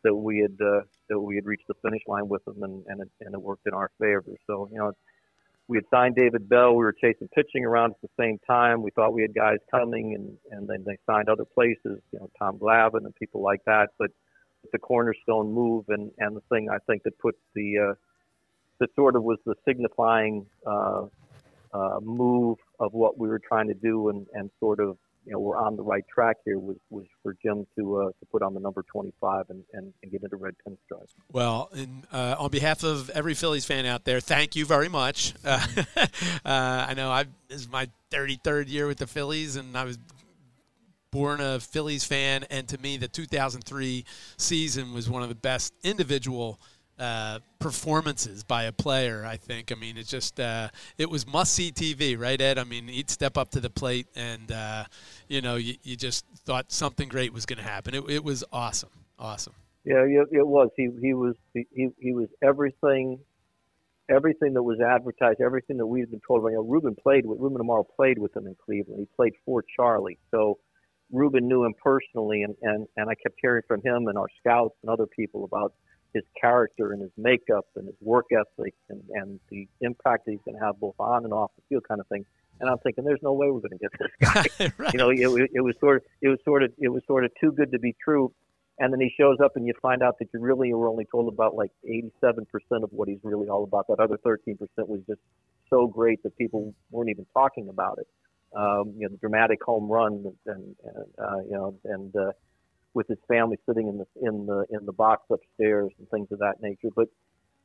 [0.03, 3.01] that we had uh, that we had reached the finish line with them, and and
[3.01, 4.35] it, and it worked in our favor.
[4.45, 4.91] So you know,
[5.67, 6.71] we had signed David Bell.
[6.75, 8.81] We were chasing pitching around at the same time.
[8.83, 12.29] We thought we had guys coming, and and then they signed other places, you know,
[12.37, 13.89] Tom Glavine and people like that.
[13.97, 14.11] But
[14.71, 17.93] the cornerstone move and and the thing I think that put the uh,
[18.79, 21.05] that sort of was the signifying uh,
[21.73, 25.39] uh, move of what we were trying to do, and and sort of you know
[25.39, 28.53] we're on the right track here was was for Jim to uh, to put on
[28.53, 31.13] the number 25 and, and, and get into red pinstripes.
[31.31, 35.33] Well, in, uh, on behalf of every Phillies fan out there, thank you very much.
[36.45, 39.97] Uh, I know I this is my 33rd year with the Phillies, and I was
[41.09, 44.03] born a Phillies fan, and to me, the 2003
[44.37, 46.59] season was one of the best individual
[46.99, 49.25] uh, performances by a player.
[49.25, 49.71] I think.
[49.71, 52.57] I mean, it just uh, it was must see TV, right, Ed?
[52.57, 54.85] I mean, he'd step up to the plate, and uh,
[55.27, 57.95] you know, you, you just thought something great was going to happen.
[57.95, 59.53] It, it was awesome, awesome.
[59.85, 60.69] Yeah, it was.
[60.77, 63.19] He he was he he was everything,
[64.09, 66.41] everything that was advertised, everything that we had been told.
[66.41, 66.49] About.
[66.49, 68.99] You know, Ruben played with Ruben Amaro played with him in Cleveland.
[68.99, 70.59] He played for Charlie, so.
[71.11, 74.73] Ruben knew him personally, and, and, and I kept hearing from him and our scouts
[74.81, 75.73] and other people about
[76.13, 80.41] his character and his makeup and his work ethic and, and the impact that he's
[80.45, 82.25] going to have both on and off the field kind of thing.
[82.59, 84.11] And I'm thinking, there's no way we're going to get this
[84.59, 84.71] guy.
[84.77, 84.93] right.
[84.93, 87.31] You know, it, it was sort of, it was sort of, it was sort of
[87.41, 88.31] too good to be true.
[88.79, 91.31] And then he shows up, and you find out that you really were only told
[91.31, 92.47] about like 87%
[92.83, 93.85] of what he's really all about.
[93.87, 95.19] That other 13% was just
[95.69, 98.07] so great that people weren't even talking about it.
[98.55, 102.31] Um, you know, the dramatic home run, and, and uh, you know, and uh,
[102.93, 106.39] with his family sitting in the in the in the box upstairs and things of
[106.39, 106.89] that nature.
[106.95, 107.07] But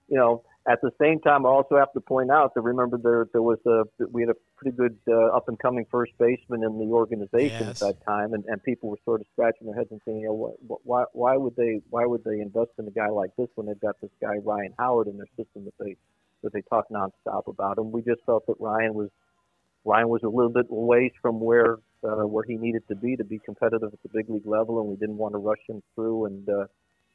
[0.08, 3.26] you know, at the same time, I also have to point out that remember there
[3.32, 6.78] there was a we had a pretty good uh, up and coming first baseman in
[6.78, 7.82] the organization yes.
[7.82, 10.28] at that time, and, and people were sort of scratching their heads and saying, you
[10.28, 13.48] know, what, why why would they why would they invest in a guy like this
[13.54, 15.96] when they've got this guy Ryan Howard in their system that they
[16.42, 19.10] that they talk nonstop about, and we just felt that Ryan was
[19.84, 23.24] Ryan was a little bit ways from where uh, where he needed to be to
[23.24, 26.26] be competitive at the big league level, and we didn't want to rush him through.
[26.26, 26.66] And uh,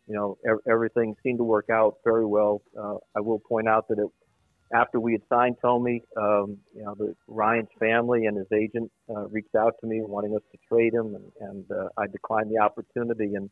[0.08, 2.62] you know, er- everything seemed to work out very well.
[2.78, 4.08] Uh, I will point out that it,
[4.74, 9.28] after we had signed Thome, um, you know, the Ryan's family and his agent uh,
[9.28, 12.60] reached out to me wanting us to trade him, and, and uh, I declined the
[12.60, 13.36] opportunity.
[13.36, 13.50] And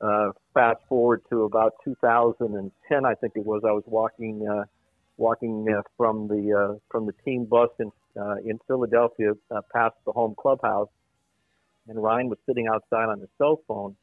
[0.00, 3.62] uh, fast forward to about 2010, I think it was.
[3.66, 4.46] I was walking.
[4.46, 4.64] Uh,
[5.16, 9.94] walking uh, from the uh, from the team bus in uh, in Philadelphia uh, past
[10.06, 10.88] the home clubhouse,
[11.88, 13.96] and Ryan was sitting outside on his cell phone,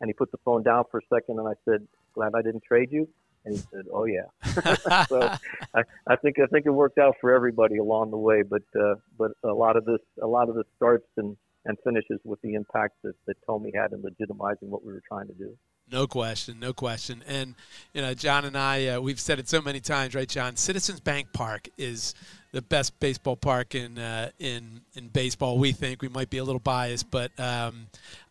[0.00, 2.64] and he put the phone down for a second, and I said, "Glad I didn't
[2.64, 3.08] trade you."
[3.44, 4.26] And he said, "Oh yeah."
[5.08, 5.30] so
[5.74, 8.94] I, I think I think it worked out for everybody along the way, but uh,
[9.18, 11.36] but a lot of this a lot of this starts and
[11.66, 15.26] and finishes with the impact that, that Thome had in legitimizing what we were trying
[15.26, 15.56] to do.
[15.90, 17.22] No question, no question.
[17.28, 17.54] And
[17.92, 20.56] you know, John and I, uh, we've said it so many times, right, John?
[20.56, 22.14] Citizens Bank Park is
[22.52, 25.58] the best baseball park in uh, in in baseball.
[25.58, 27.86] We think we might be a little biased, but um,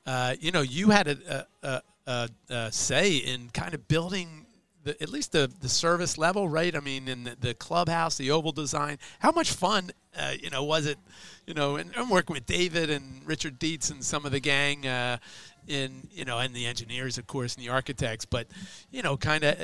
[0.06, 4.45] uh, you know, you had a, a, a, a, say in kind of building.
[4.86, 6.76] The, at least the, the service level, right?
[6.76, 8.98] I mean, in the, the clubhouse, the oval design.
[9.20, 10.98] How much fun, uh, you know, was it?
[11.46, 14.88] You know, and I'm working with David and Richard Dietz and some of the gang
[14.88, 15.18] uh,
[15.68, 18.48] in you know and the engineers of course and the architects but
[18.92, 19.56] you know kind of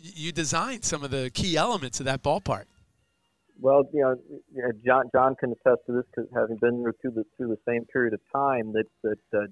[0.00, 2.64] you designed some of the key elements of that ballpark
[3.60, 7.48] well you know john john can attest to this because having been through the through
[7.48, 9.46] the same period of time that that uh,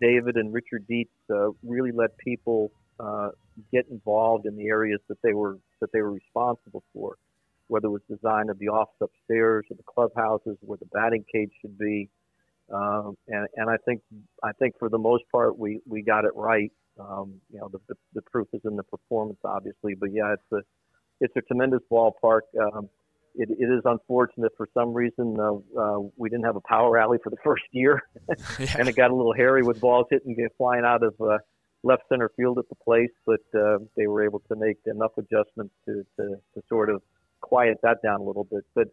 [0.00, 2.70] david and richard dietz uh, really let people
[3.02, 3.28] uh,
[3.72, 7.16] get involved in the areas that they were that they were responsible for
[7.68, 11.50] whether it was design of the office upstairs or the clubhouses where the batting cage
[11.60, 12.08] should be
[12.72, 14.00] um, and, and I think
[14.42, 16.72] I think for the most part we, we got it right.
[16.98, 19.94] Um, you know, the, the, the proof is in the performance, obviously.
[19.94, 20.60] But yeah, it's a
[21.20, 22.42] it's a tremendous ballpark.
[22.60, 22.88] Um,
[23.34, 27.18] it, it is unfortunate for some reason uh, uh, we didn't have a power alley
[27.22, 28.02] for the first year,
[28.78, 31.38] and it got a little hairy with balls hitting and flying out of uh,
[31.82, 33.10] left center field at the place.
[33.26, 37.02] But uh, they were able to make enough adjustments to, to, to sort of
[37.40, 38.64] quiet that down a little bit.
[38.74, 38.88] But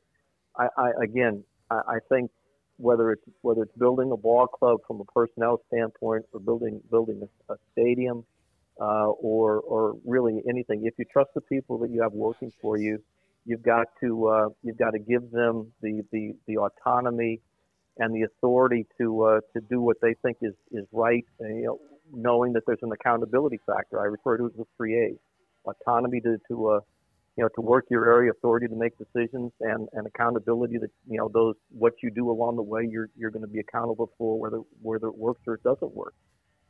[0.57, 2.31] I, I again, I, I think
[2.77, 7.21] whether it's whether it's building a ball club from a personnel standpoint or building building
[7.21, 8.23] a, a stadium
[8.79, 10.85] uh, or or really anything.
[10.85, 13.01] If you trust the people that you have working for you,
[13.45, 17.41] you've got to uh, you've got to give them the, the, the autonomy
[17.97, 21.25] and the authority to uh, to do what they think is is right.
[21.39, 21.79] And, you know,
[22.13, 23.99] knowing that there's an accountability factor.
[23.99, 25.17] I refer to it as the three A's:
[25.65, 26.79] autonomy to to uh,
[27.37, 31.17] you know, to work your area authority to make decisions and, and accountability that, you
[31.17, 34.37] know, those, what you do along the way, you're, you're going to be accountable for
[34.37, 36.13] whether, whether it works or it doesn't work.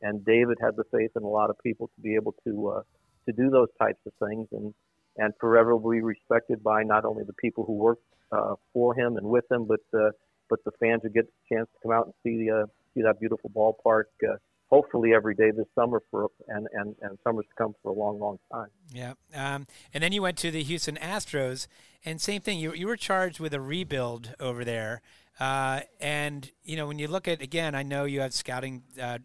[0.00, 2.82] And David had the faith in a lot of people to be able to, uh,
[3.26, 4.46] to do those types of things.
[4.52, 4.72] And,
[5.16, 7.98] and forever be respected by not only the people who work
[8.32, 10.10] uh, for him and with him, but uh,
[10.48, 13.20] but the fans who get the chance to come out and see uh, see that
[13.20, 14.04] beautiful ballpark.
[14.22, 14.36] Uh,
[14.70, 18.18] hopefully every day this summer for and and and summers to come for a long,
[18.18, 18.68] long time.
[18.92, 21.66] Yeah, um, and then you went to the Houston Astros,
[22.04, 22.58] and same thing.
[22.58, 25.02] You you were charged with a rebuild over there,
[25.38, 28.82] uh, and you know when you look at again, I know you have scouting.
[29.00, 29.18] Uh,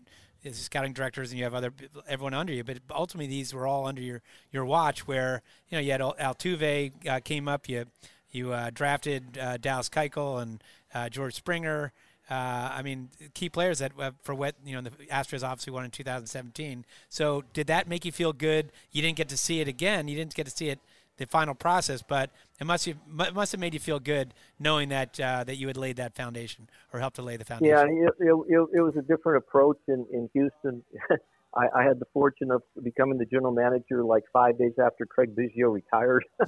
[0.51, 1.73] scouting directors and you have other
[2.07, 5.07] everyone under you, but ultimately these were all under your, your watch.
[5.07, 7.85] Where you know you had Altuve uh, came up, you
[8.29, 11.93] you uh, drafted uh, Dallas Keuchel and uh, George Springer.
[12.29, 15.85] Uh, I mean, key players that uh, for what you know the Astros obviously won
[15.85, 16.85] in 2017.
[17.09, 18.71] So did that make you feel good?
[18.91, 20.07] You didn't get to see it again.
[20.07, 20.79] You didn't get to see it
[21.17, 24.89] the final process, but it must have it must have made you feel good knowing
[24.89, 27.75] that uh, that you had laid that foundation or helped to lay the foundation.
[27.75, 30.83] Yeah, it, it, it was a different approach in in Houston.
[31.55, 35.35] I, I had the fortune of becoming the general manager like five days after Craig
[35.35, 36.25] Biggio retired.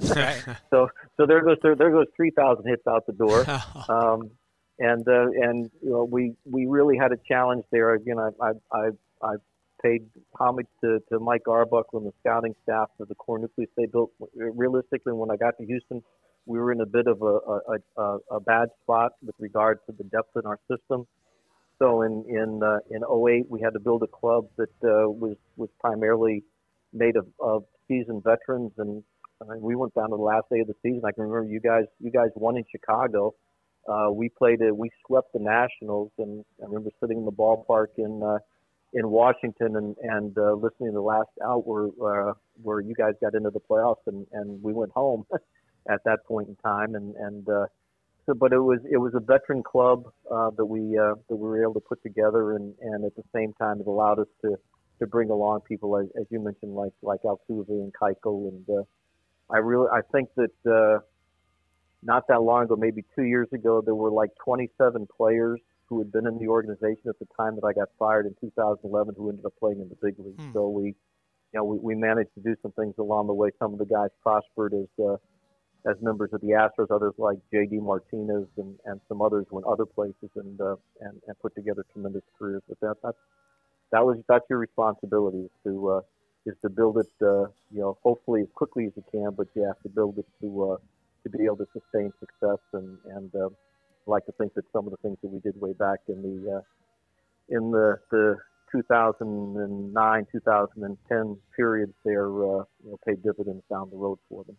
[0.70, 3.44] so so there goes there, there goes three thousand hits out the door.
[3.88, 4.30] Um,
[4.78, 7.94] and uh, and you know we we really had a challenge there.
[7.94, 8.88] Again, I I I,
[9.22, 9.34] I
[9.82, 13.86] paid homage to, to Mike Arbuckle and the scouting staff for the core nucleus they
[13.86, 14.10] built.
[14.34, 16.02] Realistically, when I got to Houston,
[16.46, 19.92] we were in a bit of a a, a, a bad spot with regard to
[19.96, 21.06] the depth in our system.
[21.78, 25.36] So in in uh, in 08, we had to build a club that uh, was
[25.56, 26.44] was primarily
[26.92, 29.02] made of, of seasoned veterans, and
[29.40, 31.02] uh, we went down to the last day of the season.
[31.04, 33.34] I can remember you guys you guys won in Chicago
[33.88, 34.76] uh, we played it.
[34.76, 38.38] We swept the Nationals, and I remember sitting in the ballpark in uh,
[38.92, 43.14] in Washington and and uh, listening to the last out where uh, where you guys
[43.20, 45.24] got into the playoffs, and and we went home
[45.90, 47.66] at that point in time, and and uh,
[48.26, 51.48] so but it was it was a veteran club uh, that we uh, that we
[51.48, 54.56] were able to put together, and and at the same time it allowed us to
[54.98, 58.82] to bring along people as, as you mentioned like like Altuve and Keuchel, and uh,
[59.50, 60.70] I really I think that.
[60.70, 61.04] Uh,
[62.02, 66.12] not that long ago, maybe two years ago, there were like 27 players who had
[66.12, 69.44] been in the organization at the time that I got fired in 2011 who ended
[69.44, 70.38] up playing in the big league.
[70.38, 70.52] Hmm.
[70.52, 70.94] So we, you
[71.54, 73.50] know, we, we managed to do some things along the way.
[73.58, 75.16] Some of the guys prospered as uh,
[75.88, 76.90] as members of the Astros.
[76.90, 77.78] Others like J.D.
[77.78, 82.22] Martinez and, and some others went other places and uh, and and put together tremendous
[82.38, 82.62] careers.
[82.68, 83.18] But that that's
[83.92, 86.00] that was that's your responsibility is to uh,
[86.44, 87.06] is to build it.
[87.22, 90.26] Uh, you know, hopefully as quickly as you can, but you have to build it
[90.42, 90.76] to uh,
[91.30, 94.86] to be able to sustain success and and uh, I like to think that some
[94.86, 96.60] of the things that we did way back in the uh,
[97.48, 98.36] in the the
[98.72, 104.56] 2009 2010 periods there uh, you know paid dividends down the road for them.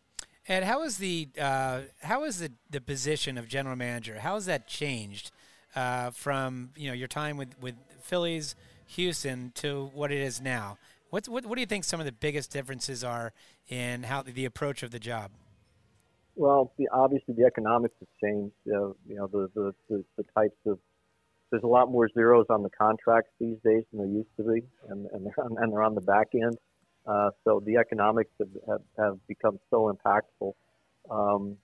[0.48, 4.20] And how is the uh, how is the, the position of general manager?
[4.20, 5.32] How has that changed
[5.76, 8.56] uh, from you know your time with with Phillies,
[8.88, 10.78] Houston to what it is now?
[11.10, 13.34] What's, what what do you think some of the biggest differences are
[13.68, 15.32] in how the approach of the job?
[16.40, 18.56] Well, the, obviously the economics have changed.
[18.66, 20.80] Uh, you know, the, the, the, the types of
[21.52, 24.62] there's a lot more zeros on the contracts these days than there used to be,
[24.88, 26.58] and and they're on, and they're on the back end.
[27.06, 30.54] Uh, so the economics have, have, have become so impactful.
[31.12, 31.58] Um,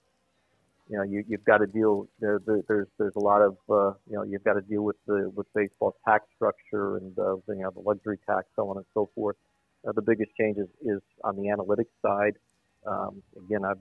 [0.90, 2.06] you know, you, you've got to deal.
[2.20, 4.96] There, there, there's there's a lot of uh, you know you've got to deal with
[5.06, 8.86] the with baseball's tax structure and uh, you know the luxury tax, so on and
[8.92, 9.36] so forth.
[9.88, 12.36] Uh, the biggest change is, is on the analytics side.
[12.86, 13.78] Um, again, I've,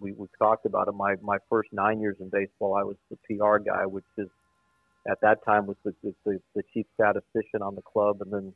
[0.00, 0.94] we we talked about it.
[0.94, 4.28] My my first nine years in baseball, I was the PR guy, which is
[5.08, 8.52] at that time was the the, the chief statistician on the club, and then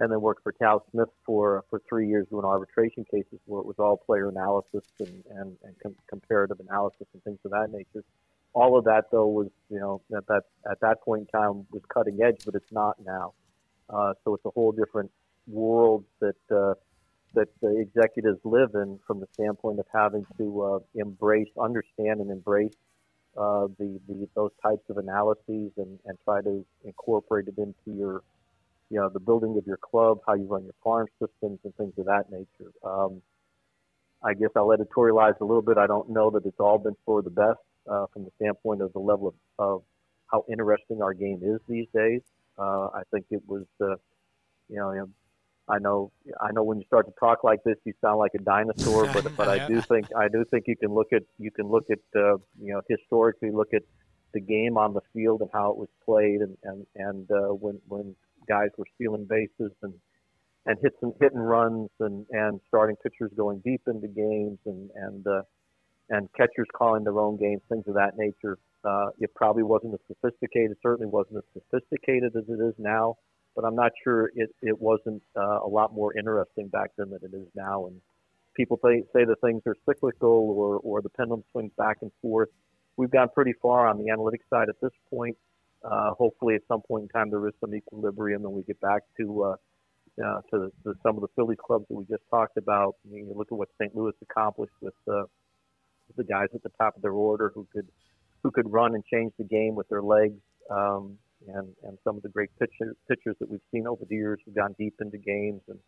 [0.00, 3.66] and then worked for Tal Smith for for three years doing arbitration cases where it
[3.66, 8.04] was all player analysis and and, and com- comparative analysis and things of that nature.
[8.54, 11.82] All of that though was you know at that at that point in time was
[11.92, 13.34] cutting edge, but it's not now.
[13.88, 15.10] Uh, so it's a whole different
[15.46, 16.74] world that uh,
[17.34, 22.30] that the executives live in from the standpoint of having to uh, embrace, understand, and
[22.30, 22.72] embrace
[23.36, 28.22] uh, the, the those types of analyses and, and try to incorporate it into your,
[28.90, 31.92] you know, the building of your club, how you run your farm systems, and things
[31.98, 32.72] of that nature.
[32.82, 33.22] Um,
[34.22, 35.78] I guess I'll editorialize a little bit.
[35.78, 38.92] I don't know that it's all been for the best uh, from the standpoint of
[38.92, 39.82] the level of, of
[40.26, 42.22] how interesting our game is these days.
[42.58, 43.94] Uh, I think it was, uh,
[44.68, 45.10] you know, you know
[45.68, 46.10] I know
[46.40, 49.24] I know when you start to talk like this, you sound like a dinosaur, but
[49.36, 51.98] but I do think I do think you can look at you can look at
[52.16, 53.82] uh, you know historically look at
[54.34, 57.80] the game on the field and how it was played, and and and uh, when
[57.88, 58.14] when
[58.48, 59.94] guys were stealing bases and
[60.66, 64.90] and hits and hit and runs and and starting pitchers going deep into games and
[64.94, 65.42] and uh,
[66.10, 68.58] and catchers calling their own games, things of that nature.
[68.84, 70.76] Uh, it probably wasn't as sophisticated.
[70.82, 73.16] Certainly wasn't as sophisticated as it is now
[73.58, 77.18] but I'm not sure it, it wasn't uh, a lot more interesting back then than
[77.24, 77.88] it is now.
[77.88, 78.00] And
[78.54, 82.50] people say, say the things are cyclical or, or the pendulum swings back and forth.
[82.96, 85.36] We've gone pretty far on the analytics side at this point.
[85.82, 89.02] Uh, hopefully, at some point in time, there is some equilibrium, and we get back
[89.16, 89.56] to uh,
[90.24, 92.94] uh, to, to some of the Philly clubs that we just talked about.
[93.04, 93.92] I mean, you look at what St.
[93.94, 95.24] Louis accomplished with uh,
[96.16, 97.88] the guys at the top of their order who could
[98.44, 100.38] who could run and change the game with their legs,
[100.70, 104.38] um, and and some of the great pitchers pitchers that we've seen over the years
[104.44, 105.78] who've gone deep into games and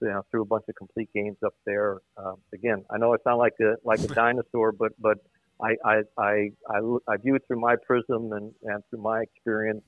[0.00, 1.98] you know threw a bunch of complete games up there.
[2.16, 5.18] Um, again, I know I sound like a like a dinosaur, but but
[5.60, 9.82] I I, I I I view it through my prism and and through my experience,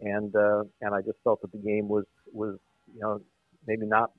[0.00, 2.58] and uh, and I just felt that the game was was
[2.94, 3.20] you know
[3.66, 4.10] maybe not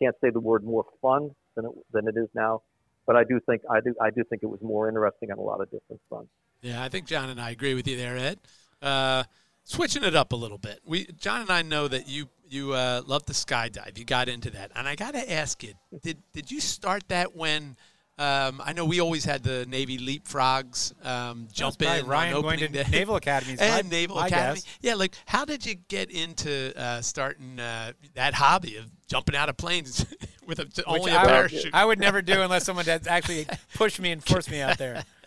[0.00, 2.62] can't say the word more fun than it than it is now,
[3.06, 5.42] but I do think I do I do think it was more interesting on a
[5.42, 6.30] lot of different fronts.
[6.60, 8.40] Yeah, I think John and I agree with you there, Ed.
[8.82, 9.22] Uh,
[9.68, 13.02] switching it up a little bit, we John and I know that you you uh,
[13.06, 13.98] love to skydive.
[13.98, 17.36] You got into that, and I got to ask you: did did you start that
[17.36, 17.76] when?
[18.20, 22.66] Um, I know we always had the Navy leapfrogs um, jump in Ryan going to
[22.66, 22.84] day.
[22.90, 24.56] Naval Academy and my, Naval my Academy.
[24.56, 24.78] Guess.
[24.80, 29.48] Yeah, like how did you get into uh, starting uh, that hobby of jumping out
[29.48, 30.04] of planes
[30.48, 31.66] with a, only a I parachute?
[31.66, 34.78] Would, I would never do unless someone had actually pushed me and forced me out
[34.78, 35.04] there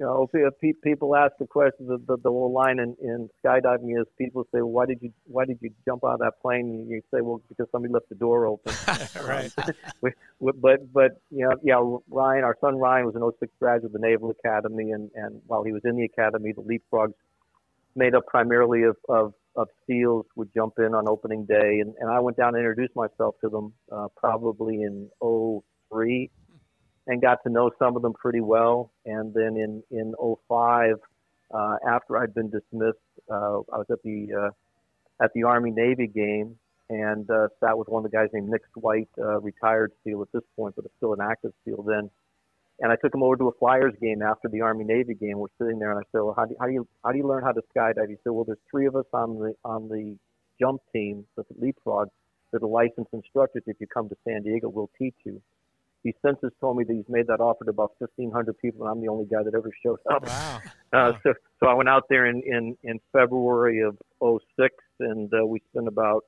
[0.00, 4.00] you know, if people ask the question, the, the, the whole line in, in skydiving
[4.00, 6.70] is people say, well, why did you why did you jump out of that plane?
[6.70, 8.72] And you say, well, because somebody left the door open.
[9.26, 9.52] right.
[10.00, 13.84] we, we, but but you know, yeah, Ryan, our son Ryan was an 06 graduate
[13.84, 17.12] of the Naval Academy, and and while he was in the academy, the leapfrogs
[17.94, 22.10] made up primarily of of, of SEALs would jump in on opening day, and, and
[22.10, 26.30] I went down and introduced myself to them uh, probably in 03
[27.06, 28.90] and got to know some of them pretty well.
[29.06, 30.14] And then in in
[30.48, 30.96] 05,
[31.52, 32.98] uh, after I'd been dismissed,
[33.30, 36.56] uh, I was at the uh, at the Army Navy game
[36.90, 40.32] and uh, sat with one of the guys named Nick White, uh, retired SEAL at
[40.32, 42.10] this point, but still an active SEAL then.
[42.80, 45.38] And I took him over to a Flyers game after the Army Navy game.
[45.38, 47.26] We're sitting there, and I said, "Well, how do, how do you how do you
[47.26, 50.16] learn how to skydive?" He said, "Well, there's three of us on the on the
[50.58, 52.08] jump team, the leapfrog.
[52.50, 53.62] They're the licensed instructors.
[53.66, 55.42] If you come to San Diego, we'll teach you."
[56.02, 58.90] He since has told me that he's made that offer to about 1,500 people, and
[58.90, 60.26] I'm the only guy that ever showed up.
[60.26, 60.60] Wow.
[60.92, 65.46] Uh, so, so I went out there in, in, in February of 06, and uh,
[65.46, 66.24] we spent about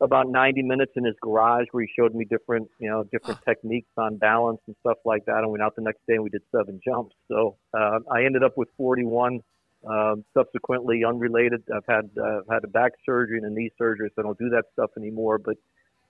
[0.00, 3.90] about 90 minutes in his garage where he showed me different, you know, different techniques
[3.96, 5.38] on balance and stuff like that.
[5.38, 7.14] And went out the next day and we did seven jumps.
[7.28, 9.40] So uh, I ended up with 41.
[9.88, 14.22] Um, subsequently, unrelated, I've had uh, had a back surgery and a knee surgery, so
[14.22, 15.38] I don't do that stuff anymore.
[15.38, 15.56] But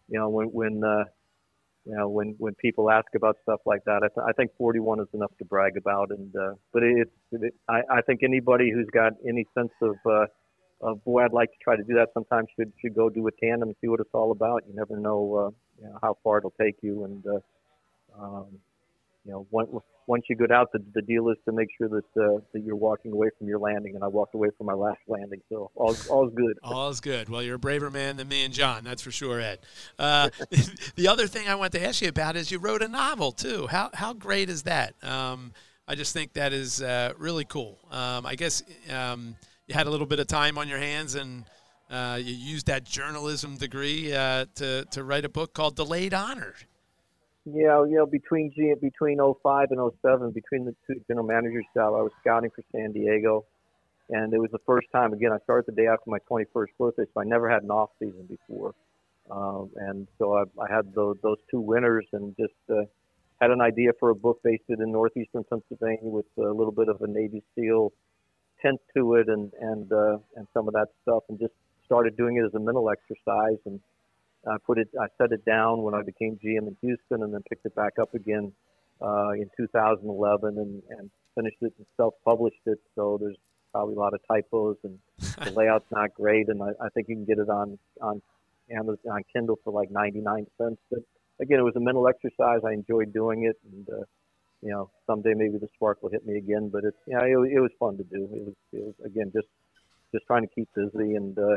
[0.09, 1.05] you know, when when uh,
[1.89, 5.01] you know, when when people ask about stuff like that, I, th- I think 41
[5.01, 6.11] is enough to brag about.
[6.11, 10.27] And uh, but it's, it, I, I think anybody who's got any sense of uh,
[10.83, 13.31] of boy, I'd like to try to do that sometime should should go do a
[13.33, 14.65] tandem and see what it's all about.
[14.69, 15.51] You never know, uh,
[15.83, 18.47] you know how far it'll take you, and uh, um,
[19.29, 22.41] you know, once you get out, the, the deal is to make sure that uh,
[22.55, 23.95] that you're walking away from your landing.
[23.95, 26.59] And I walked away from my last landing, so all all's good.
[26.63, 27.29] all's good.
[27.29, 29.59] Well, you're a braver man than me and John, that's for sure, Ed.
[29.99, 30.31] Uh,
[30.97, 33.67] the other thing I want to ask you about is you wrote a novel too.
[33.67, 34.95] How how great is that?
[35.05, 35.53] Um,
[35.87, 37.79] I just think that is uh, really cool.
[37.91, 41.45] Um, I guess um, you had a little bit of time on your hands and.
[41.91, 46.55] Uh, you used that journalism degree uh, to, to write a book called Delayed Honor.
[47.55, 52.03] Yeah, you know, between between 05 and 07, between the two general managers' job, I
[52.03, 53.47] was scouting for San Diego,
[54.11, 55.13] and it was the first time.
[55.15, 57.91] Again, I started the day after my 21st birthday, so I never had an off
[57.99, 58.75] season before,
[59.31, 62.83] um, and so I, I had those, those two winters, and just uh,
[63.41, 67.01] had an idea for a book based in northeastern Pennsylvania with a little bit of
[67.01, 67.93] a Navy SEAL
[68.61, 71.55] tint to it, and and uh, and some of that stuff, and just
[71.87, 73.81] started doing it as a mental exercise, and
[74.47, 77.43] I put it, I set it down when I became GM in Houston, and then
[77.49, 78.53] picked it back up again
[79.03, 82.79] uh, in 2011, and, and finished it and self-published it.
[82.95, 83.37] So there's
[83.73, 84.99] probably a lot of typos, and
[85.45, 86.49] the layout's not great.
[86.49, 88.23] And I, I think you can get it on on
[88.71, 90.81] Amazon on Kindle for like 99 cents.
[90.91, 91.01] But
[91.41, 92.61] again, it was a mental exercise.
[92.65, 94.05] I enjoyed doing it, and uh,
[94.63, 96.69] you know, someday maybe the spark will hit me again.
[96.69, 98.29] But it's you know, it, it was fun to do.
[98.33, 99.49] It was, it was again just
[100.13, 101.37] just trying to keep busy and.
[101.39, 101.57] Uh,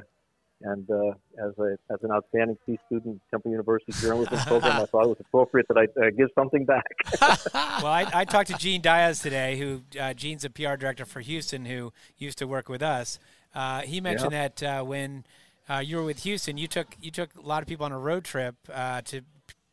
[0.64, 1.12] and uh,
[1.44, 5.18] as a as an outstanding C student, Temple University journalism program, I thought it was
[5.20, 6.86] appropriate that I uh, give something back.
[7.54, 11.20] well, I, I, talked to Gene Dias today, who uh, Gene's a PR director for
[11.22, 13.20] Houston, who used to work with us.
[13.54, 14.48] Uh, he mentioned yeah.
[14.48, 15.26] that uh, when
[15.70, 18.00] uh, you were with Houston, you took you took a lot of people on a
[18.00, 19.22] road trip to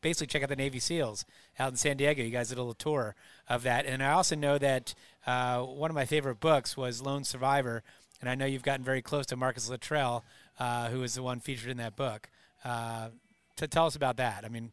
[0.01, 1.25] basically check out the Navy SEALs
[1.59, 2.23] out in San Diego.
[2.23, 3.15] You guys did a little tour
[3.49, 4.95] of that, and I also know that
[5.27, 7.83] one of my favorite books was Lone Survivor,
[8.21, 10.25] and I know you've gotten very close to Marcus Luttrell
[10.59, 12.29] uh, who was the one featured in that book.
[12.65, 13.09] Uh,
[13.57, 14.45] to tell us about that.
[14.45, 14.71] I mean,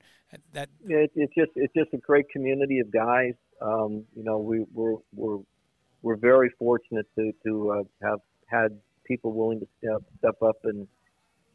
[0.54, 3.34] that it, it's just it's just a great community of guys.
[3.62, 5.40] Um, you know, we, we're we're
[6.02, 10.88] we're very fortunate to to uh, have had people willing to step step up and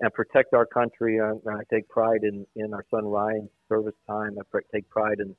[0.01, 1.21] and protect our country.
[1.21, 4.37] I, I take pride in in our son Ryan's service time.
[4.39, 5.35] I take pride in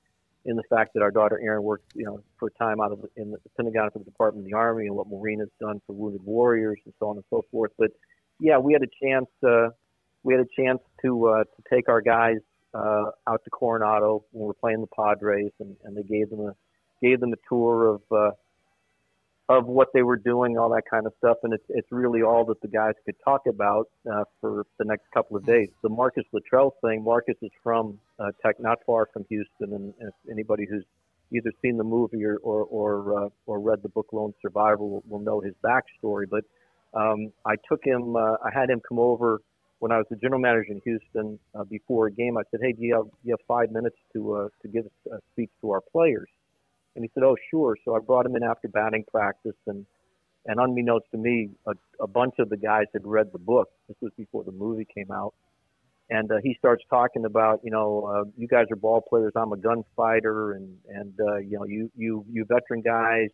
[0.46, 3.32] in the fact that our daughter Erin worked, you know, for time out of in
[3.32, 6.24] the Pentagon for the Department of the Army and what Marine has done for wounded
[6.24, 7.72] warriors and so on and so forth.
[7.78, 7.92] But
[8.42, 9.30] yeah, we had a chance.
[9.48, 9.70] Uh,
[10.24, 12.40] we had a chance to uh, to take our guys
[12.74, 16.42] uh, out to Coronado when we were playing the Padres, and, and they gave them
[16.42, 16.56] a
[17.02, 18.32] gave them a tour of uh,
[19.48, 22.44] of what they were doing, all that kind of stuff, and it's it's really all
[22.46, 25.70] that the guys could talk about uh, for the next couple of days.
[25.84, 27.04] The Marcus Luttrell thing.
[27.04, 30.86] Marcus is from uh, Tech, not far from Houston, and if anybody who's
[31.32, 35.04] either seen the movie or or or, uh, or read the book Lone Survivor will,
[35.08, 36.26] will know his backstory.
[36.30, 36.44] But
[36.94, 38.16] um, I took him.
[38.16, 39.40] Uh, I had him come over
[39.80, 42.38] when I was the general manager in Houston uh, before a game.
[42.38, 44.86] I said, "Hey, do you have, do you have five minutes to uh, to give
[45.12, 46.30] a speech to our players?"
[46.96, 49.86] And he said, "Oh, sure." So I brought him in after batting practice, and
[50.46, 53.70] and unbeknownst to me, a, a bunch of the guys had read the book.
[53.88, 55.34] This was before the movie came out,
[56.10, 59.34] and uh, he starts talking about, you know, uh, you guys are ball players.
[59.36, 63.30] I'm a gunfighter, and and uh, you know, you you you veteran guys,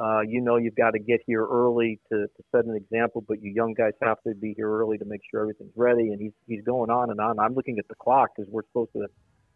[0.00, 3.40] uh, you know, you've got to get here early to, to set an example, but
[3.40, 6.10] you young guys have to be here early to make sure everything's ready.
[6.10, 7.38] And he's he's going on and on.
[7.38, 9.06] I'm looking at the clock because we're supposed to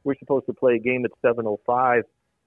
[0.05, 2.03] we're supposed to play a game at 7:05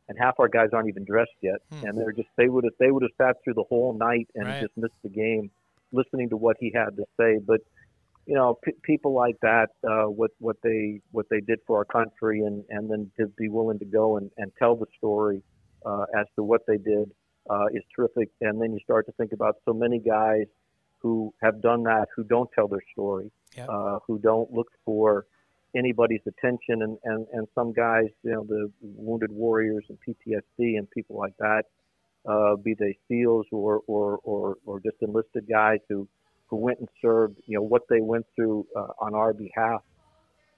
[0.07, 1.85] and half our guys aren't even dressed yet, hmm.
[1.85, 4.47] and they're just they would have they would have sat through the whole night and
[4.47, 4.61] right.
[4.61, 5.51] just missed the game,
[5.91, 7.39] listening to what he had to say.
[7.45, 7.59] But
[8.25, 11.85] you know, p- people like that, uh, what what they what they did for our
[11.85, 15.43] country, and and then to be willing to go and, and tell the story
[15.85, 17.11] uh, as to what they did
[17.49, 18.29] uh, is terrific.
[18.41, 20.45] And then you start to think about so many guys
[20.99, 23.67] who have done that who don't tell their story, yep.
[23.69, 25.25] uh, who don't look for
[25.75, 30.89] anybody's attention and, and, and some guys, you know, the wounded warriors and PTSD and
[30.91, 31.63] people like that,
[32.27, 36.07] uh, be they SEALs or, or, or, or just enlisted guys who,
[36.47, 39.81] who went and served, you know, what they went through uh, on our behalf.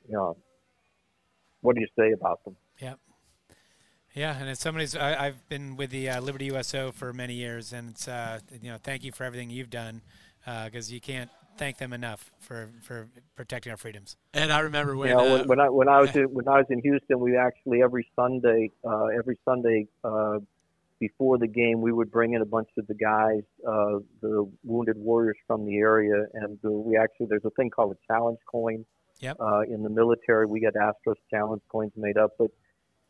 [0.10, 0.38] You know,
[1.62, 2.58] what do you say about them?
[2.80, 2.96] Yeah.
[4.14, 7.74] Yeah, and as somebody's, I, have been with the uh, Liberty USO for many years,
[7.74, 10.02] and it's, uh, you know, thank you for everything you've done,
[10.46, 14.16] because uh, you can't thank them enough for, for protecting our freedoms.
[14.34, 16.48] And I remember when you know, uh, when, when, I when I was in, when
[16.48, 20.40] I was in Houston, we actually every Sunday uh, every Sunday uh,
[21.00, 24.98] before the game, we would bring in a bunch of the guys, uh, the wounded
[24.98, 28.86] warriors from the area, and we actually there's a thing called a challenge coin.
[29.20, 29.38] Yep.
[29.40, 32.52] Uh, in the military, we get Astros challenge coins made up, but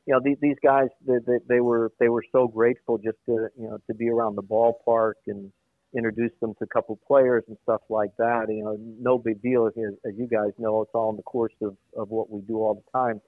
[0.05, 3.47] you know these, these guys they, they, they were they were so grateful just to
[3.57, 5.51] you know to be around the ballpark and
[5.95, 8.45] introduce them to a couple players and stuff like that.
[8.49, 9.67] You know, no big deal.
[9.67, 9.73] As,
[10.05, 12.75] as you guys know, it's all in the course of, of what we do all
[12.75, 13.21] the time.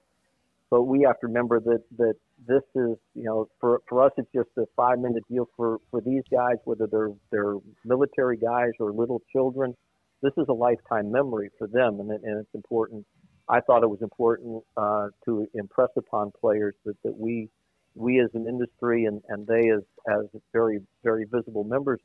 [0.68, 2.14] But we have to remember that, that
[2.46, 6.00] this is, you know, for, for us, it's just a five minute deal for, for
[6.00, 9.76] these guys, whether they're, they're military guys or little children.
[10.22, 12.00] This is a lifetime memory for them.
[12.00, 13.06] And, and it's important.
[13.48, 17.48] I thought it was important uh, to impress upon players that, that we,
[17.94, 22.00] we as an industry and, and they as, as very, very visible members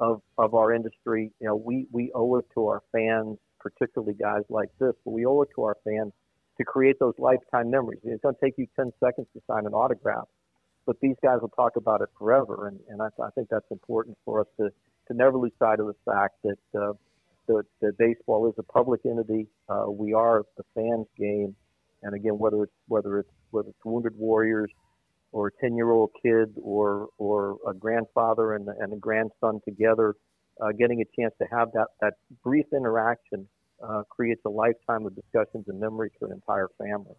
[0.00, 1.32] of, of our industry.
[1.40, 5.24] You know, we, we owe it to our fans, particularly guys like this, but we
[5.24, 6.12] owe it to our fans
[6.58, 8.00] to create those lifetime memories.
[8.04, 10.28] It's going to take you 10 seconds to sign an autograph,
[10.84, 12.68] but these guys will talk about it forever.
[12.68, 14.68] And, and I, I think that's important for us to,
[15.08, 16.92] to never lose sight of the fact that, uh,
[17.48, 19.46] that, that baseball is a public entity.
[19.68, 21.54] Uh, we are the fans' game.
[22.02, 24.70] And again, whether it's, whether it's, whether it's Wounded Warriors,
[25.32, 30.14] or a 10 year old kid or, or a grandfather and, and a grandson together,
[30.62, 33.46] uh, getting a chance to have that, that brief interaction
[33.86, 37.14] uh, creates a lifetime of discussions and memories for an entire family.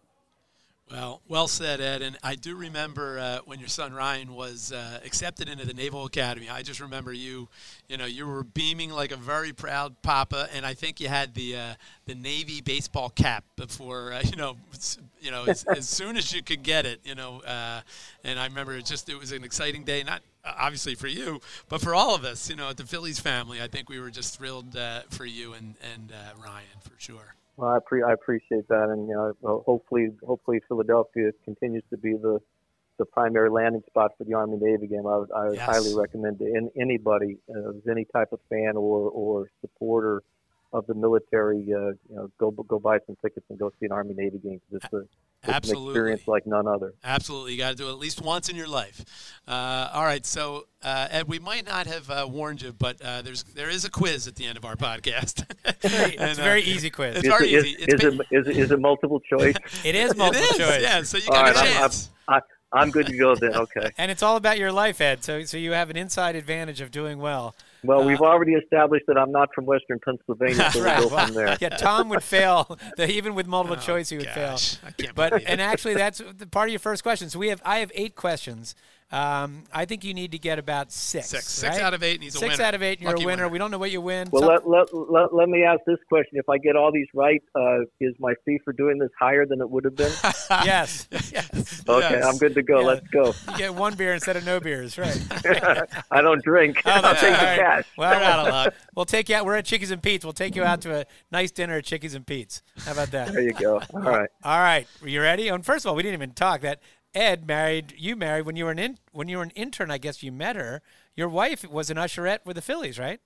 [0.90, 2.00] Well, well said, Ed.
[2.00, 6.06] And I do remember uh, when your son Ryan was uh, accepted into the Naval
[6.06, 6.48] Academy.
[6.48, 7.48] I just remember you,
[7.88, 11.34] you know, you were beaming like a very proud papa, and I think you had
[11.34, 11.74] the uh,
[12.06, 14.56] the Navy baseball cap before, uh, you know,
[15.20, 17.40] you know, as, as, soon as you could get it, you know.
[17.42, 17.82] Uh,
[18.24, 21.82] and I remember it just it was an exciting day, not obviously for you, but
[21.82, 23.60] for all of us, you know, at the Phillies family.
[23.60, 26.12] I think we were just thrilled uh, for you and and
[26.42, 27.34] Ryan for sure.
[27.58, 32.12] Well, I, pre- I appreciate that, and you know, hopefully, hopefully Philadelphia continues to be
[32.12, 32.38] the
[32.98, 35.08] the primary landing spot for the Army Navy game.
[35.08, 35.66] I would, I would yes.
[35.66, 40.22] highly recommend to in, anybody, uh, any type of fan or or supporter
[40.72, 43.92] of the military, uh, you know, go go buy some tickets and go see an
[43.92, 45.02] Army Navy game because it's a
[45.46, 45.84] Absolutely.
[45.84, 46.94] an experience like none other.
[47.04, 49.04] Absolutely, you got to do it at least once in your life.
[49.46, 53.22] Uh, all right, so uh, Ed, we might not have uh, warned you, but uh,
[53.22, 55.44] there's there is a quiz at the end of our podcast.
[55.80, 57.16] It's And, a uh, very easy quiz.
[57.18, 57.82] It's Is, very it, is, easy.
[57.84, 59.54] It's is, been- it, is, it, is it multiple choice?
[59.84, 60.82] It is multiple is, choice.
[60.82, 61.02] yeah.
[61.02, 62.10] So you All got right, a I'm, I'm, chance.
[62.28, 62.40] I,
[62.72, 63.54] I'm good to go then.
[63.54, 63.90] Okay.
[63.98, 65.22] And it's all about your life, Ed.
[65.24, 67.54] So, so you have an inside advantage of doing well.
[67.84, 71.26] Well, we've uh, already established that I'm not from Western Pennsylvania, so we'll go Well,
[71.26, 71.56] from there.
[71.60, 72.78] yeah, Tom would fail.
[72.96, 74.88] The- Even with multiple Oh, choice, he would gosh, fail.
[74.88, 77.30] I can't But and actually, that's the part of your first question.
[77.30, 78.74] So we have I have eight questions.
[79.10, 81.28] Um, I think you need to get about six.
[81.28, 81.48] Six.
[81.48, 81.82] Six right?
[81.82, 83.42] out of eight, and he's a Six out of eight, and you're Lucky a winner.
[83.44, 83.48] winner.
[83.52, 84.28] We don't know what you win.
[84.30, 86.38] Well, Some- let, let, let, let me ask this question.
[86.38, 89.62] If I get all these right, uh, is my fee for doing this higher than
[89.62, 90.12] it would have been?
[90.50, 91.08] yes.
[91.32, 91.82] yes.
[91.88, 92.24] Okay, Yes.
[92.24, 92.80] I'm good to go.
[92.80, 92.86] Yeah.
[92.86, 93.34] Let's go.
[93.52, 95.18] You get one beer instead of no beers, right?
[96.10, 96.82] I don't drink.
[96.84, 97.84] Oh, I'll that's take all the cash.
[97.96, 98.74] Well, we're out of luck.
[98.94, 99.46] We'll take you out.
[99.46, 100.24] We're at Chickies and Pete's.
[100.24, 102.62] We'll take you out to a nice dinner at Chickies and Pete's.
[102.84, 103.32] How about that?
[103.32, 103.80] There you go.
[103.94, 104.28] All right.
[104.44, 105.48] All right, Are you ready?
[105.48, 106.80] And first of all, we didn't even talk that
[107.14, 109.90] Ed married you married when you were an in, when you were an intern.
[109.90, 110.82] I guess you met her.
[111.16, 113.20] Your wife was an usherette with the Phillies, right?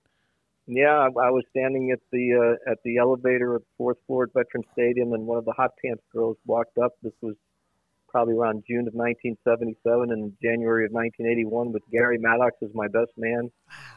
[0.65, 4.23] Yeah, I, I was standing at the uh, at the elevator at the fourth floor
[4.23, 6.93] at Veteran Stadium, and one of the hot pants girls walked up.
[7.01, 7.35] This was
[8.13, 13.09] probably around June of 1977 and January of 1981 with Gary Maddox as my best
[13.17, 13.51] man.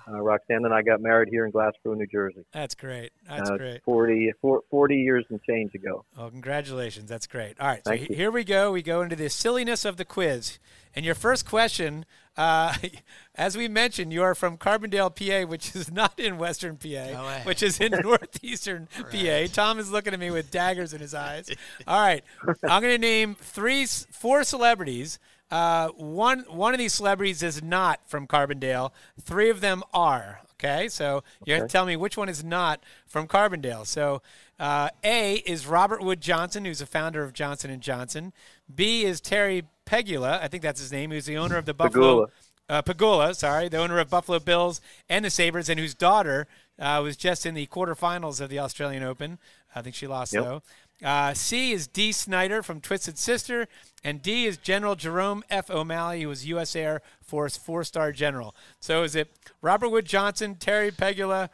[0.09, 2.45] Uh, Roxanne and I got married here in Glassboro, New Jersey.
[2.53, 3.13] That's great.
[3.29, 3.83] That's uh, great.
[3.85, 4.33] 40,
[4.71, 6.05] 40 years and change ago.
[6.19, 7.11] Oh, congratulations.
[7.11, 7.61] That's great.
[7.61, 8.17] All right, so Thank he- you.
[8.17, 8.73] here we go.
[8.73, 10.59] We go into the silliness of the quiz.
[10.95, 12.07] And your first question,
[12.37, 12.75] uh,
[13.35, 17.41] as we mentioned, you are from Carbondale, PA, which is not in Western PA, No
[17.45, 19.47] which is in Northeastern PA.
[19.53, 21.51] Tom is looking at me with daggers in his eyes.
[21.87, 22.25] All right,
[22.63, 25.19] I'm going to name three, four celebrities.
[25.51, 28.91] Uh, one, one of these celebrities is not from Carbondale.
[29.21, 30.41] Three of them are.
[30.59, 33.87] Okay, so you have to tell me which one is not from Carbondale.
[33.87, 34.23] So
[34.59, 38.33] uh, A is Robert Wood Johnson, who's the founder of Johnson and Johnson.
[38.75, 42.27] B is Terry Pegula, I think that's his name, who's the owner of the Buffalo.
[42.27, 42.31] Pegula.
[42.69, 46.49] Uh, Pagula, sorry, the owner of Buffalo Bills and the Sabres, and whose daughter
[46.81, 49.39] uh, was just in the quarterfinals of the Australian Open.
[49.75, 50.43] I think she lost Yep.
[50.43, 50.63] though.
[51.05, 53.69] Uh, C is Dee Snider from Twisted Sister,
[54.03, 55.71] and D is General Jerome F.
[55.71, 56.75] O'Malley, who was U.S.
[56.75, 58.55] Air Force four-star general.
[58.81, 59.31] So is it
[59.61, 61.51] Robert Wood Johnson, Terry Pegula?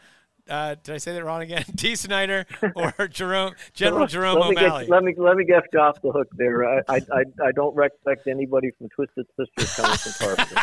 [0.48, 1.64] Uh, did I say that wrong again?
[1.74, 4.84] Dee Snider or Jerome General Jerome let me O'Malley?
[4.86, 6.64] Get, let me let me get you off the hook there.
[6.64, 10.60] I I, I, I don't respect anybody from Twisted Sister coming from Carpenter.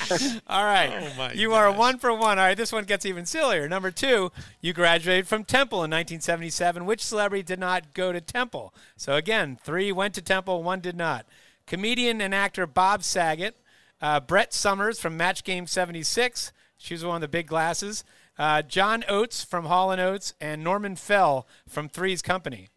[0.46, 0.90] All right.
[0.92, 2.38] Oh, my you are one for one.
[2.38, 3.68] All right, this one gets even sillier.
[3.68, 6.86] Number two, you graduated from Temple in 1977.
[6.86, 8.74] Which celebrity did not go to Temple?
[8.96, 11.26] So again, three went to Temple, one did not.
[11.66, 13.56] Comedian and actor Bob Saget,
[14.00, 16.52] uh, Brett Somers from Match Game 76.
[16.78, 18.04] She was one of the big glasses.
[18.38, 22.68] Uh, John Oates from Hall and Oates, and Norman Fell from Three's Company.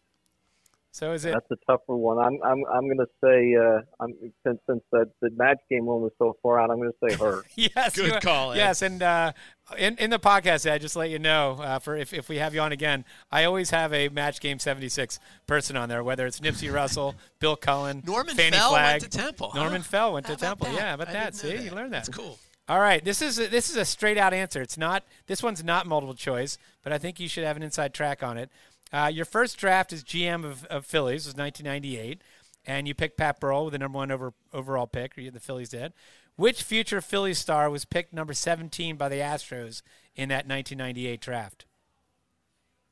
[0.92, 1.32] So is it?
[1.32, 2.18] That's a tougher one.
[2.18, 4.12] I'm I'm I'm going to say uh, I'm
[4.44, 6.70] since since the, the match game one was so far out.
[6.70, 7.42] I'm going to say her.
[7.54, 8.56] Yes, Good you call, Ed.
[8.56, 9.32] Yes, and uh,
[9.78, 12.54] in in the podcast, I just let you know, uh, for if, if we have
[12.54, 16.26] you on again, I always have a Match Game seventy six person on there, whether
[16.26, 19.02] it's Nipsey Russell, Bill Cullen, Norman Fannie Fell Flagg.
[19.02, 19.50] went to Temple.
[19.50, 19.60] huh?
[19.60, 20.66] Norman Fell went to Temple.
[20.66, 20.74] that?
[20.74, 21.32] Yeah, about I that?
[21.34, 22.04] didn't know See, you learned that.
[22.06, 22.38] That's cool.
[22.68, 24.62] All right, this is a, this is a straight out answer.
[24.62, 27.92] It's not this one's not multiple choice, but I think you should have an inside
[27.94, 28.48] track on it.
[28.92, 32.22] Uh, your first draft as GM of, of Phillies was 1998,
[32.66, 35.14] and you picked Pat Burrell with the number one over, overall pick.
[35.14, 35.92] The Phillies did.
[36.36, 39.82] Which future Phillies star was picked number 17 by the Astros
[40.16, 41.66] in that 1998 draft?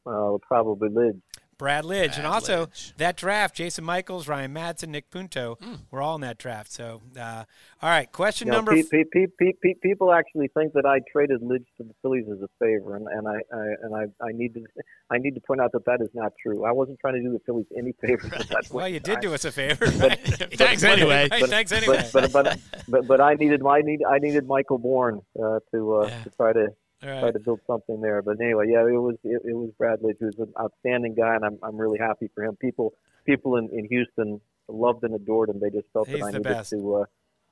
[0.04, 1.20] Well, probably Lidge.
[1.58, 2.96] Brad Lidge, and also Lidge.
[2.96, 5.58] that draft, Jason Michaels, Ryan Madson, Nick Punto
[5.90, 6.70] were all in that draft.
[6.72, 7.44] So, uh,
[7.82, 8.74] all right, question You know, number.
[8.76, 12.26] pe- pe- pe- pe- pe- people actually think that I traded Lidge to the Phillies
[12.32, 14.64] as a favor, and, and I, I and I, I need to
[15.10, 16.64] I need to point out that that is not true.
[16.64, 19.20] I wasn't trying to do the Phillies any favors at that well, you did time.
[19.22, 19.86] do us a favor.
[19.86, 20.18] Right?
[20.54, 21.26] Thanks anyway.
[21.28, 22.08] But- thanks anyway.
[22.12, 25.94] But but but, but, but I needed I need I needed Michael Bourn uh, to
[25.96, 26.22] uh, Yeah.
[26.24, 26.68] to try to
[27.02, 28.22] All try to build something there.
[28.22, 31.44] But anyway, yeah, it was it, it was Brad Lidge, who's an outstanding guy, and
[31.44, 32.56] I'm I'm really happy for him.
[32.56, 32.94] People
[33.24, 35.60] people in, in Houston loved and adored him.
[35.60, 36.70] They just felt He's that I needed best.
[36.70, 37.04] to uh,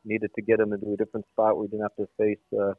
[0.04, 2.72] needed to get him into a different spot where we didn't have to face uh,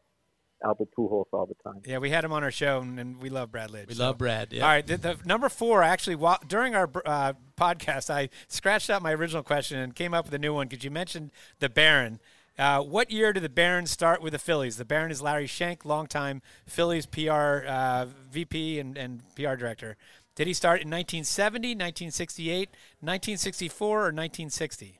[0.64, 1.82] Albert Pujols all the time.
[1.86, 3.88] Yeah, we had him on our show, and, and we love Brad Lidge.
[3.88, 4.06] We so.
[4.06, 4.52] love Brad.
[4.52, 4.64] Yeah.
[4.64, 5.84] All right, the, the number four.
[5.84, 10.26] Actually, while, during our uh, podcast, I scratched out my original question and came up
[10.26, 12.20] with a new one because you mentioned the Baron.
[12.58, 14.78] Uh, what year did the Baron start with the Phillies?
[14.78, 19.96] The Baron is Larry Shenk, longtime Phillies PR uh, VP and, and PR director.
[20.36, 25.00] Did he start in 1970, 1968, 1964, or 1960?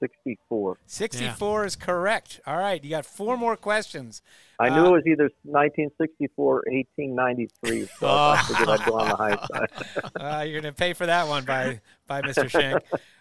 [0.00, 0.78] 64.
[0.86, 2.40] 64 is correct.
[2.46, 4.22] All right, you got four more questions.
[4.58, 9.08] I knew Uh, it was either 1964 or 1893, so I figured I'd go on
[9.10, 9.70] the high side.
[10.18, 12.44] Uh, you're going to pay for that one by by Mr.
[12.50, 12.80] Shenk.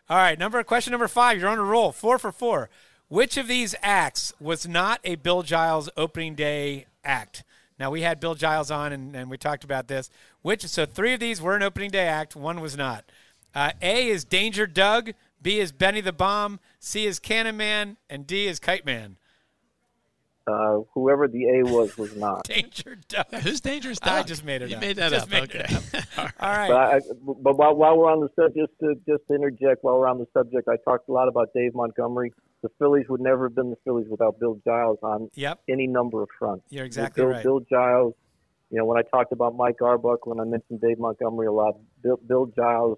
[0.10, 1.38] All right, number question number five.
[1.38, 1.92] You're on a roll.
[1.92, 2.70] Four for four.
[3.10, 7.44] Which of these acts was not a Bill Giles opening day act?
[7.80, 10.12] Now we had Bill Giles on, and, and we talked about this.
[10.44, 12.36] Which so three of these were an opening day act.
[12.36, 13.06] One was not.
[13.56, 15.14] Uh, a is Danger Doug.
[15.42, 16.60] B is Benny the Bomb.
[16.80, 19.18] C is Cannon Man, and D is Kite Man.
[20.50, 22.44] Uh, whoever the A was was not.
[22.48, 23.28] Danger Doug.
[23.44, 24.00] Who's dangerous?
[24.02, 24.82] I just made it You up.
[24.82, 25.32] made that Just up.
[25.32, 25.66] made okay.
[25.94, 26.70] it All right.
[26.70, 27.00] But, I,
[27.42, 30.18] but while, while we're on the subject, just to, just to interject, while we're on
[30.18, 32.34] the subject, I talked a lot about Dave Montgomery.
[32.64, 36.22] The Phillies would never have been the Phillies without Bill Giles on Yep, any number
[36.24, 36.66] of fronts.
[36.70, 37.44] you're exactly Bill, right.
[37.44, 38.14] Bill Giles,
[38.72, 41.76] you know, when I talked about Mike Arbuck, when I mentioned Dave Montgomery a lot,
[42.04, 42.98] Bill, Bill Giles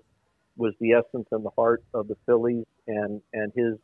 [0.58, 3.76] was the essence and the heart of the Phillies, and and his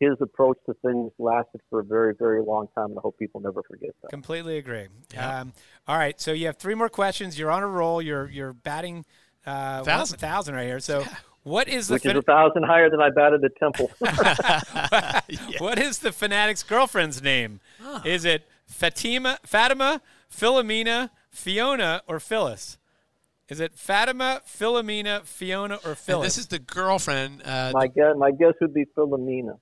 [0.00, 3.40] his approach to things lasted for a very very long time, and I hope people
[3.40, 4.08] never forget that.
[4.10, 4.88] Completely agree.
[5.14, 5.40] Yeah.
[5.40, 5.52] Um,
[5.86, 7.38] all right, so you have three more questions.
[7.38, 8.00] You're on a roll.
[8.02, 9.04] You're you're batting
[9.46, 10.18] uh, Thousand.
[10.18, 10.80] thousand right here.
[10.80, 11.04] So,
[11.42, 13.90] what is the Which is a thousand higher than I batted at Temple.
[15.58, 17.60] what is the Phanatic's girlfriend's name?
[18.04, 22.78] Is it Fatima, Fatima, Philomena, Fiona, or Phyllis?
[23.48, 26.36] Is it Fatima, Philomena, Fiona, or And Phyllis?
[26.36, 27.42] this is the girlfriend.
[27.44, 29.58] Uh, my guess, my guess would be Philomena.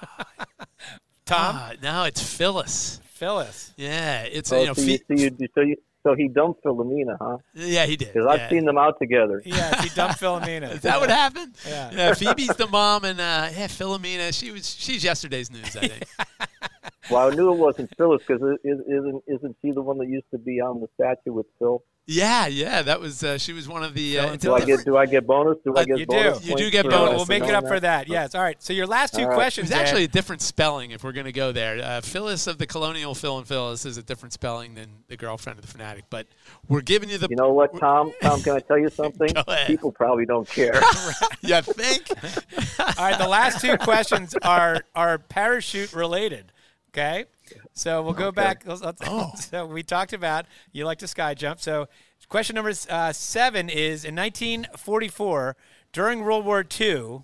[1.26, 1.54] Tom.
[1.56, 3.00] ah, no, it's Phyllis.
[3.04, 3.72] Phyllis.
[3.76, 7.16] Yeah, it's So, you know, so, you, so, you, so, you, so he dumped Philomena,
[7.20, 7.36] huh?
[7.54, 8.12] yeah, he did.
[8.12, 9.42] Because I've seen them out together.
[9.44, 10.72] Yeah, he dumped Philomena.
[10.74, 11.54] Is that what happened?
[11.68, 12.14] Yeah.
[12.14, 14.32] Phoebe's the mom, and uh, yeah, Philomena.
[14.32, 14.68] She was.
[14.74, 16.04] She's yesterday's news, I think.
[17.10, 20.38] Well, I knew it wasn't Phyllis because isn't isn't she the one that used to
[20.38, 21.82] be on the statue with Phil?
[22.06, 22.82] yeah, yeah.
[22.82, 23.22] That was.
[23.22, 24.18] Uh, she was one of the.
[24.18, 25.58] Uh, Phil- it's a Do I different- get do I get bonus?
[25.64, 26.40] Do I get you bonus?
[26.40, 26.48] do.
[26.50, 27.16] You do get bonus.
[27.16, 28.06] We'll make it knowing up for that?
[28.06, 28.08] that.
[28.08, 28.34] Yes.
[28.34, 28.60] All right.
[28.62, 29.32] So your last two All right.
[29.34, 29.70] It questions.
[29.70, 31.78] It's actually a different spelling if we're going to go there.
[31.82, 35.58] Uh, Phyllis of the Colonial Phil and Phyllis is a different spelling than the girlfriend
[35.60, 36.02] of the Phanatic.
[36.10, 36.26] But
[36.68, 37.28] we're giving you the.
[37.30, 38.12] You know what, Tom?
[38.22, 39.28] Tom, can I tell you something?
[39.32, 39.66] Go ahead.
[39.68, 40.74] People probably don't care.
[41.42, 42.10] you think?
[42.98, 46.50] All right, the last two questions are are parachute related.
[46.92, 47.24] Okay,
[47.72, 48.62] so we'll go back.
[48.66, 49.30] let's- let's- Oh.
[49.36, 51.60] So we talked about you like to sky jump.
[51.60, 51.88] So
[52.28, 55.56] question number uh, seven is in 1944
[55.92, 57.22] during World War II,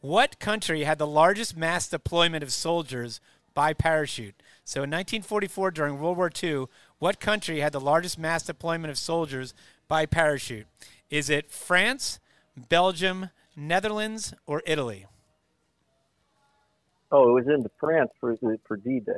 [0.00, 3.20] what country had the largest mass deployment of soldiers
[3.54, 4.42] by parachute?
[4.64, 6.66] So in 1944 during World War II,
[6.98, 9.54] what country had the largest mass deployment of soldiers
[9.88, 10.66] by parachute?
[11.10, 12.20] Is it France,
[12.56, 15.06] Belgium, Netherlands, or Italy?
[17.14, 18.36] Oh, it was into France for
[18.66, 19.12] for D-Day.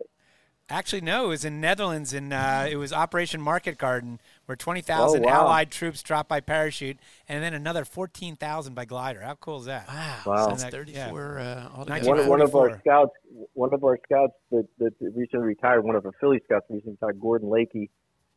[0.68, 1.26] Actually, no.
[1.26, 5.42] It was in Netherlands, and uh, it was Operation Market Garden, where 20,000 Oh, wow.
[5.44, 9.20] Allied troops dropped by parachute, and then another 14,000 by glider.
[9.20, 9.86] How cool is that?
[9.86, 10.16] Wow.
[10.26, 10.46] Wow.
[10.48, 11.88] That's So that- 34 uh, altogether.
[11.88, 13.12] Nineteen- One, of- one of our scouts,
[13.52, 17.20] one of our scouts that, that recently retired, one of our Philly scouts recently retired,
[17.20, 17.88] Gordon Lakey.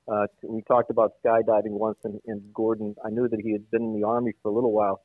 [0.07, 3.81] Uh, we talked about skydiving once, and, and Gordon, I knew that he had been
[3.81, 5.01] in the Army for a little while.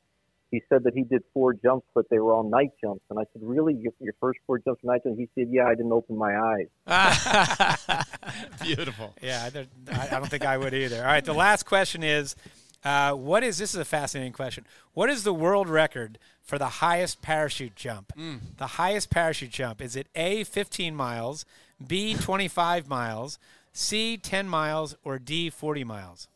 [0.51, 3.03] He said that he did four jumps, but they were all night jumps.
[3.09, 5.65] And I said, "Really, your, your first four jumps were night jumps?" He said, "Yeah,
[5.65, 6.67] I didn't open my eyes."
[8.61, 9.13] Beautiful.
[9.21, 10.97] Yeah, I don't- I, I don't think I would either.
[10.99, 12.35] All right, the last question is
[12.83, 14.65] uh, what is this is a fascinating question.
[14.93, 18.11] What is the world record for the highest parachute jump?
[18.57, 21.45] The highest parachute jump is it A 15 miles,
[21.85, 23.39] B 25 miles,
[23.73, 26.27] C 10 miles, or D 40 miles?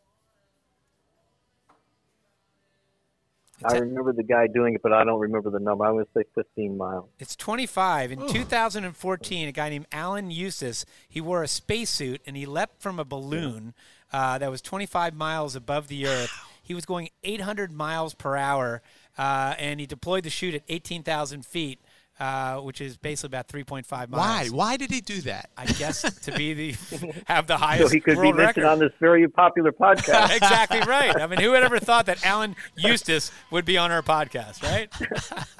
[3.64, 5.86] I remember the guy doing it, but I don't remember the number.
[5.86, 7.10] I'm going to say 15 miles.
[7.20, 8.12] It's 25.
[8.12, 13.00] In 2014, a guy named Alan Eustace, he wore a spacesuit and he leapt from
[13.00, 13.74] a balloon
[14.12, 16.32] uh, that was 25 miles above the Earth.
[16.64, 18.82] He was going 800 miles per hour,
[19.18, 21.80] uh, and he deployed the chute at 18,000 feet,
[22.20, 24.12] uh, which is basically about 3.5 miles.
[24.12, 24.48] Why?
[24.48, 25.50] Why did he do that?
[25.58, 26.76] I guess to be the
[27.28, 28.72] have the So highest he could be world mentioned record.
[28.74, 30.36] on this very popular podcast.
[30.36, 31.16] exactly right.
[31.20, 34.92] I mean, who had ever thought that Alan Eustace would be on our podcast, right?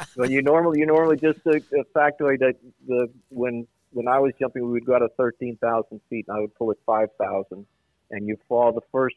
[0.18, 2.56] well, you normally you normally just a, a factoid that
[2.88, 6.42] the when when I was jumping, we would go out of 13,000 feet, and I
[6.42, 7.66] would pull at 5,000,
[8.12, 9.16] and you fall the first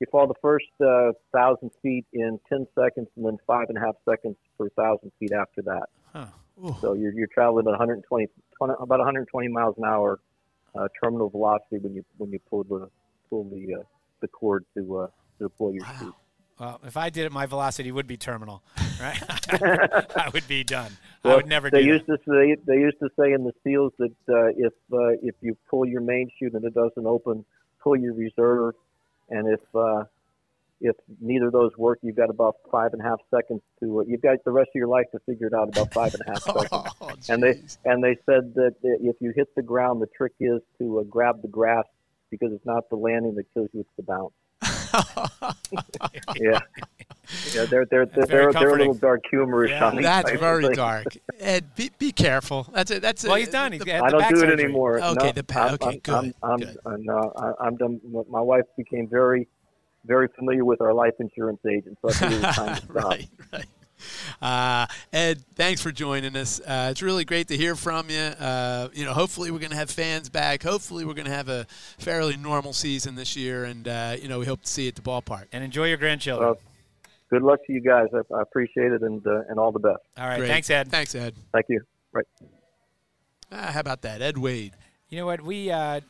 [0.00, 3.80] you fall the first uh, thousand feet in 10 seconds, and then five and a
[3.80, 5.88] half seconds per thousand feet after that.
[6.12, 6.26] Huh.
[6.80, 10.18] So you're you're traveling at 120 20, about 120 miles an hour
[10.74, 12.88] uh, terminal velocity when you when you pull the
[13.30, 13.82] pull the uh,
[14.20, 15.06] the cord to uh,
[15.38, 16.14] to deploy your chute.
[16.58, 18.64] Well, if I did it, my velocity would be terminal,
[19.00, 19.22] right?
[20.16, 20.90] I would be done.
[21.22, 23.52] I Well, would never they do used to say they used to say in the
[23.62, 27.44] seals that uh, if uh, if you pull your main chute and it doesn't open,
[27.80, 28.74] pull your reserve,
[29.30, 30.04] and if uh,
[30.80, 34.00] if neither of those work, you've got about five and a half seconds to.
[34.00, 36.22] Uh, you've got the rest of your life to figure it out about five and
[36.26, 36.68] a half seconds.
[36.72, 40.60] Oh, and they and they said that if you hit the ground, the trick is
[40.78, 41.84] to uh, grab the grass
[42.30, 44.34] because it's not the landing that kills you; it's the bounce.
[46.40, 46.60] Yeah,
[47.54, 49.86] yeah, they're they're they're they're, they're a little dark humorous Yeah.
[49.86, 50.76] on these That's types very things.
[50.76, 51.06] dark.
[51.40, 52.66] Ed, be, be careful.
[52.72, 53.02] That's it.
[53.02, 53.72] That's Well, a, he's done.
[53.72, 54.64] He's the- I the don't back do it surgery.
[54.64, 54.98] anymore.
[55.02, 56.76] Okay, No, the pa- I'm- okay, I'm, good, I'm, good.
[56.86, 58.00] I'm, no, I- I'm done.
[58.30, 59.46] My wife became very,
[60.04, 62.94] very familiar with our life insurance agent, so I think it was time to stop.
[62.94, 63.64] right, right.
[64.40, 66.60] Uh, Ed, thanks for joining us.
[66.60, 68.16] Uh, it's really great to hear from you.
[68.20, 70.62] Uh, you know, hopefully we're going to have fans back.
[70.62, 71.66] Hopefully we're going to have a
[71.98, 74.94] fairly normal season this year, and uh, you know we hope to see you at
[74.94, 75.46] the ballpark.
[75.52, 76.50] And enjoy your grandchildren.
[76.50, 76.54] Uh,
[77.28, 78.06] good luck to you guys.
[78.14, 79.98] I, I appreciate it, and uh, and all the best.
[80.16, 80.38] All right.
[80.38, 80.48] Great.
[80.48, 80.88] Thanks, Ed.
[80.92, 81.34] Thanks, Ed.
[81.52, 81.80] Thank you.
[82.12, 82.26] Right.
[83.50, 84.74] Ah, how about that, Ed Wade?
[85.08, 85.40] You know what?
[85.40, 86.00] We, uh,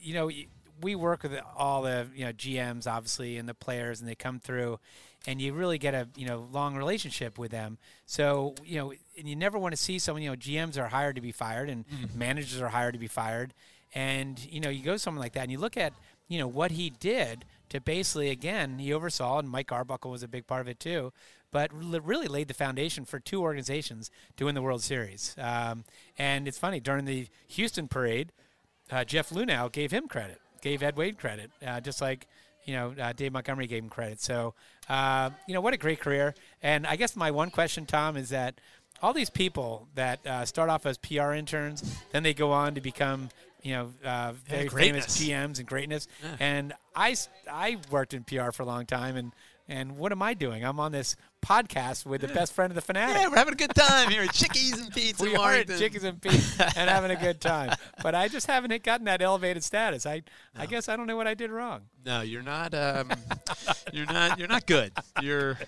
[0.00, 0.46] you know, y-
[0.80, 4.38] we work with all the you know GMs obviously and the players, and they come
[4.40, 4.78] through,
[5.26, 7.78] and you really get a you know long relationship with them.
[8.06, 10.22] So you know, and you never want to see someone.
[10.22, 13.54] You know, GMs are hired to be fired, and managers are hired to be fired,
[13.94, 15.92] and you know, you go someone like that, and you look at
[16.28, 20.28] you know what he did to basically again he oversaw, and Mike Arbuckle was a
[20.28, 21.12] big part of it too.
[21.52, 25.34] But really laid the foundation for two organizations to win the World Series.
[25.38, 25.84] Um,
[26.18, 28.30] and it's funny during the Houston parade,
[28.90, 32.26] uh, Jeff Luhnow gave him credit, gave Ed Wade credit, uh, just like
[32.64, 34.20] you know uh, Dave Montgomery gave him credit.
[34.20, 34.54] So
[34.88, 36.34] uh, you know what a great career.
[36.60, 38.60] And I guess my one question, Tom, is that
[39.00, 42.80] all these people that uh, start off as PR interns, then they go on to
[42.80, 43.28] become
[43.62, 45.06] you know uh, very famous.
[45.06, 46.08] GMs and greatness.
[46.40, 47.14] And I,
[47.48, 49.32] I worked in PR for a long time, and
[49.68, 50.64] and what am I doing?
[50.64, 53.14] I'm on this podcast with the best friend of the Phanatic.
[53.14, 56.02] Yeah, we're having a good time here at Chickies and Pete's We are at Chickies
[56.02, 56.42] and Pete
[56.76, 57.74] and having a good time.
[58.02, 60.06] But I just haven't gotten that elevated status.
[60.06, 60.22] I,
[60.56, 61.82] I guess I don't know what I did wrong.
[62.04, 62.72] No, you're not.
[62.74, 63.10] Um,
[63.92, 64.38] you're not.
[64.38, 64.92] You're not good.
[65.20, 65.58] You're.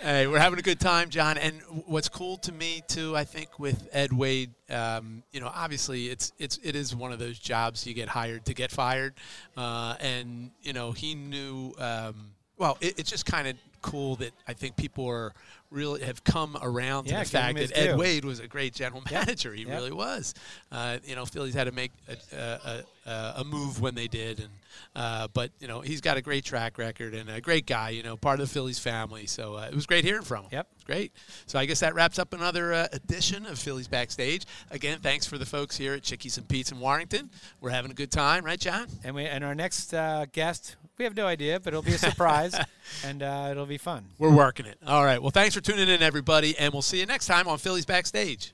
[0.00, 1.38] Hey, we're having a good time, John.
[1.38, 6.06] And what's cool to me too, I think, with Ed Wade, um, you know, obviously
[6.08, 9.14] it's it's it is one of those jobs you get hired to get fired,
[9.56, 11.74] uh, and you know he knew.
[11.78, 15.32] Um, well, it, it's just kind of cool that I think people are
[15.70, 17.96] really have come around to Yeah, the fact that Ed due.
[17.96, 19.52] Wade was a great general manager.
[19.54, 19.70] He Yep.
[19.76, 20.34] really was.
[20.72, 24.40] Uh, you know, Phillies had to make a, a, a, a move when they did,
[24.40, 24.48] and
[24.96, 27.90] uh, but you know he's got a great track record and a great guy.
[27.90, 29.26] You know, part of the Phillies family.
[29.26, 30.50] So uh, it was great hearing from him.
[30.52, 30.66] Yep.
[30.86, 31.12] Great.
[31.46, 34.44] So I guess that wraps up another uh, edition of Phillies Backstage.
[34.72, 37.30] Again, thanks for the folks here at Chickies and Pete's in Warrington.
[37.60, 38.88] We're having a good time, right, John?
[39.04, 41.98] And we and our next uh, guest, we have no idea, but it'll be a
[41.98, 42.54] surprise,
[43.04, 44.04] and uh, it'll be fun.
[44.18, 44.76] We're working it.
[44.86, 45.20] All right.
[45.20, 48.52] Well, thanks for tuning in, everybody, and we'll see you next time on Phillies Backstage.